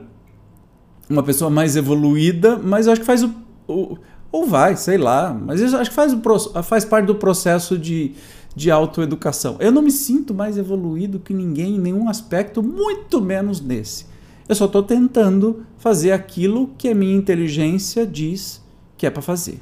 uma 1.09 1.23
pessoa 1.23 1.51
mais 1.51 1.77
evoluída, 1.77 2.59
mas 2.59 2.87
eu 2.87 2.93
acho 2.93 3.01
que 3.01 3.07
faz 3.07 3.23
o, 3.23 3.35
o 3.67 3.97
ou 4.33 4.47
vai, 4.47 4.77
sei 4.77 4.97
lá, 4.97 5.39
mas 5.39 5.61
isso 5.61 5.77
acho 5.77 5.91
que 5.91 5.95
faz, 5.95 6.15
o, 6.15 6.63
faz 6.63 6.87
parte 6.87 7.05
do 7.05 7.15
processo 7.15 7.79
de, 7.79 8.15
de 8.55 8.71
autoeducação. 8.71 9.57
Eu 9.59 9.73
não 9.73 9.83
me 9.83 9.91
sinto 9.91 10.35
mais 10.35 10.59
evoluído 10.59 11.19
que 11.19 11.35
ninguém 11.35 11.77
em 11.77 11.81
nenhum 11.81 12.09
aspecto, 12.09 12.63
muito 12.63 13.21
menos 13.21 13.61
nesse. 13.61 14.07
Eu 14.49 14.55
só 14.55 14.67
estou 14.67 14.83
tentando 14.83 15.65
fazer 15.79 16.13
aquilo 16.13 16.71
que 16.77 16.89
a 16.89 16.95
minha 16.95 17.17
inteligência 17.17 18.07
diz 18.07 18.63
que 18.97 19.07
é 19.07 19.11
para 19.11 19.23
fazer. 19.23 19.61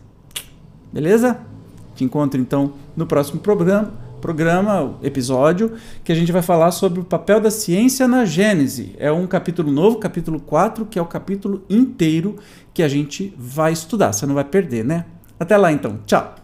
Beleza? 0.92 1.38
Te 1.94 2.04
encontro 2.04 2.40
então 2.40 2.72
no 2.96 3.06
próximo 3.06 3.40
programa, 3.40 3.92
programa, 4.20 4.98
episódio, 5.02 5.72
que 6.02 6.12
a 6.12 6.14
gente 6.14 6.32
vai 6.32 6.42
falar 6.42 6.70
sobre 6.72 7.00
o 7.00 7.04
papel 7.04 7.40
da 7.40 7.50
ciência 7.50 8.06
na 8.08 8.24
Gênese. 8.24 8.94
É 8.98 9.10
um 9.10 9.26
capítulo 9.26 9.70
novo, 9.70 9.98
capítulo 9.98 10.40
4, 10.40 10.86
que 10.86 10.98
é 10.98 11.02
o 11.02 11.06
capítulo 11.06 11.62
inteiro 11.70 12.36
que 12.74 12.82
a 12.82 12.88
gente 12.88 13.34
vai 13.36 13.72
estudar. 13.72 14.12
Você 14.12 14.26
não 14.26 14.34
vai 14.34 14.44
perder, 14.44 14.84
né? 14.84 15.06
Até 15.38 15.56
lá 15.56 15.72
então. 15.72 16.00
Tchau. 16.06 16.34